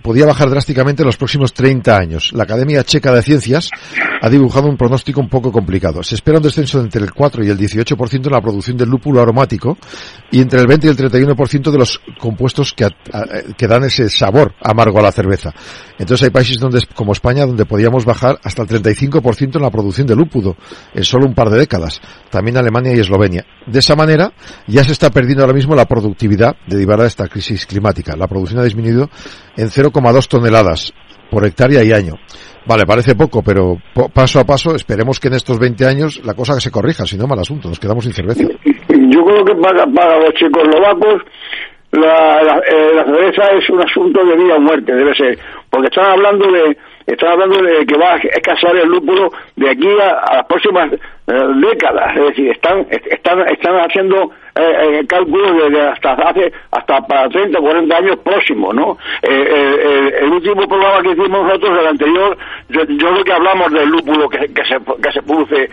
[0.02, 2.32] podía bajar drásticamente en los próximos 30 años.
[2.34, 3.70] La Academia Checa de Ciencias
[4.22, 6.04] ha dibujado un pronóstico un poco complicado.
[6.04, 8.90] Se espera un descenso de entre el 4 y el 18% en la producción del
[8.90, 9.78] lúpulo aromático
[10.32, 12.88] y entre el 20 y el 31% de los compuestos que,
[13.58, 15.54] que dan ese sabor amargo a la cerveza.
[15.98, 20.08] Entonces hay países donde, como España donde podíamos bajar hasta el 35% en la producción
[20.08, 20.56] de lúpulo
[20.94, 22.02] en solo un par de décadas.
[22.30, 23.46] También Alemania y Eslovenia.
[23.66, 24.32] De esa manera
[24.68, 28.16] ya se está perdiendo ahora mismo la productividad derivada de esta crisis climática.
[28.16, 29.10] La producción ha disminuido
[29.56, 30.94] en 0,2 toneladas
[31.30, 32.16] por hectárea y año.
[32.66, 33.78] Vale, parece poco, pero
[34.14, 37.26] paso a paso esperemos que en estos 20 años la cosa se corrija, si no
[37.26, 38.44] mal asunto, nos quedamos sin cerveza.
[38.44, 41.24] Yo creo que para, para los checoslovacos
[41.92, 45.40] la, la, eh, la cerveza es un asunto de vida o muerte, debe ser,
[45.70, 46.78] porque están hablando de
[47.08, 50.92] están hablando de que va a escasear el lúpulo de aquí a, las próximas
[51.28, 52.16] décadas.
[52.16, 57.60] Es decir, están, están, están haciendo eh, eh cálculos desde hasta hace hasta para 30
[57.60, 58.98] o 40 años próximos, ¿no?
[59.22, 62.38] Eh, eh, el último programa que hicimos nosotros, el anterior,
[62.70, 65.70] yo, creo que hablamos del lúpulo que, que, se, que se produce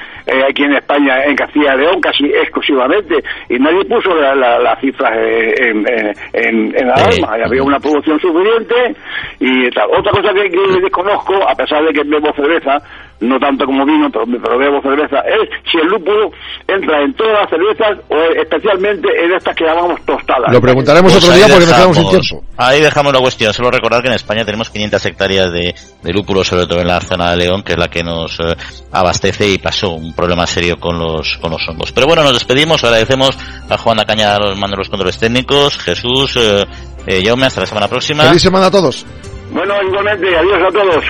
[0.48, 5.12] aquí en España, en Castilla y León, casi exclusivamente, y nadie puso las la, cifras
[5.16, 5.86] en,
[6.32, 7.44] en, en, la alma.
[7.44, 8.96] Había una producción suficiente
[9.38, 9.88] y tal.
[9.96, 12.82] Otra cosa que, que desconozco, a pesar de que bebo cerveza,
[13.29, 16.31] no tanto como vino, pero, pero bebo cerveza, es si el lúpulo
[16.68, 20.53] entra en todas las cervezas o especialmente en estas que llamamos tostadas.
[20.53, 22.47] Lo preguntaremos Pues otro día porque nos dejamos- quedamos sin tiempo.
[22.57, 23.53] Ahí dejamos la cuestión.
[23.53, 27.01] Solo recordar que en España tenemos 500 hectáreas de, de lúpulo, sobre todo en la
[27.01, 28.55] zona de León, que es la que nos eh,
[28.93, 31.93] abastece y pasó un problema serio con los con los hongos.
[31.93, 32.83] Pero bueno, nos despedimos.
[32.85, 33.37] Agradecemos
[33.68, 36.64] a Juan Acaña, los mando los controles técnicos, Jesús, eh,
[37.07, 38.25] eh, Jaume, hasta la semana próxima.
[38.25, 39.05] Feliz semana a todos.
[39.53, 41.05] Bueno, igualmente, adiós a todos.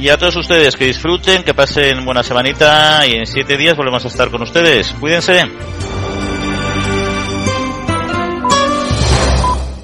[0.00, 4.02] Y a todos ustedes que disfruten, que pasen buena semanita y en siete días volvemos
[4.02, 4.94] a estar con ustedes.
[4.98, 5.44] Cuídense.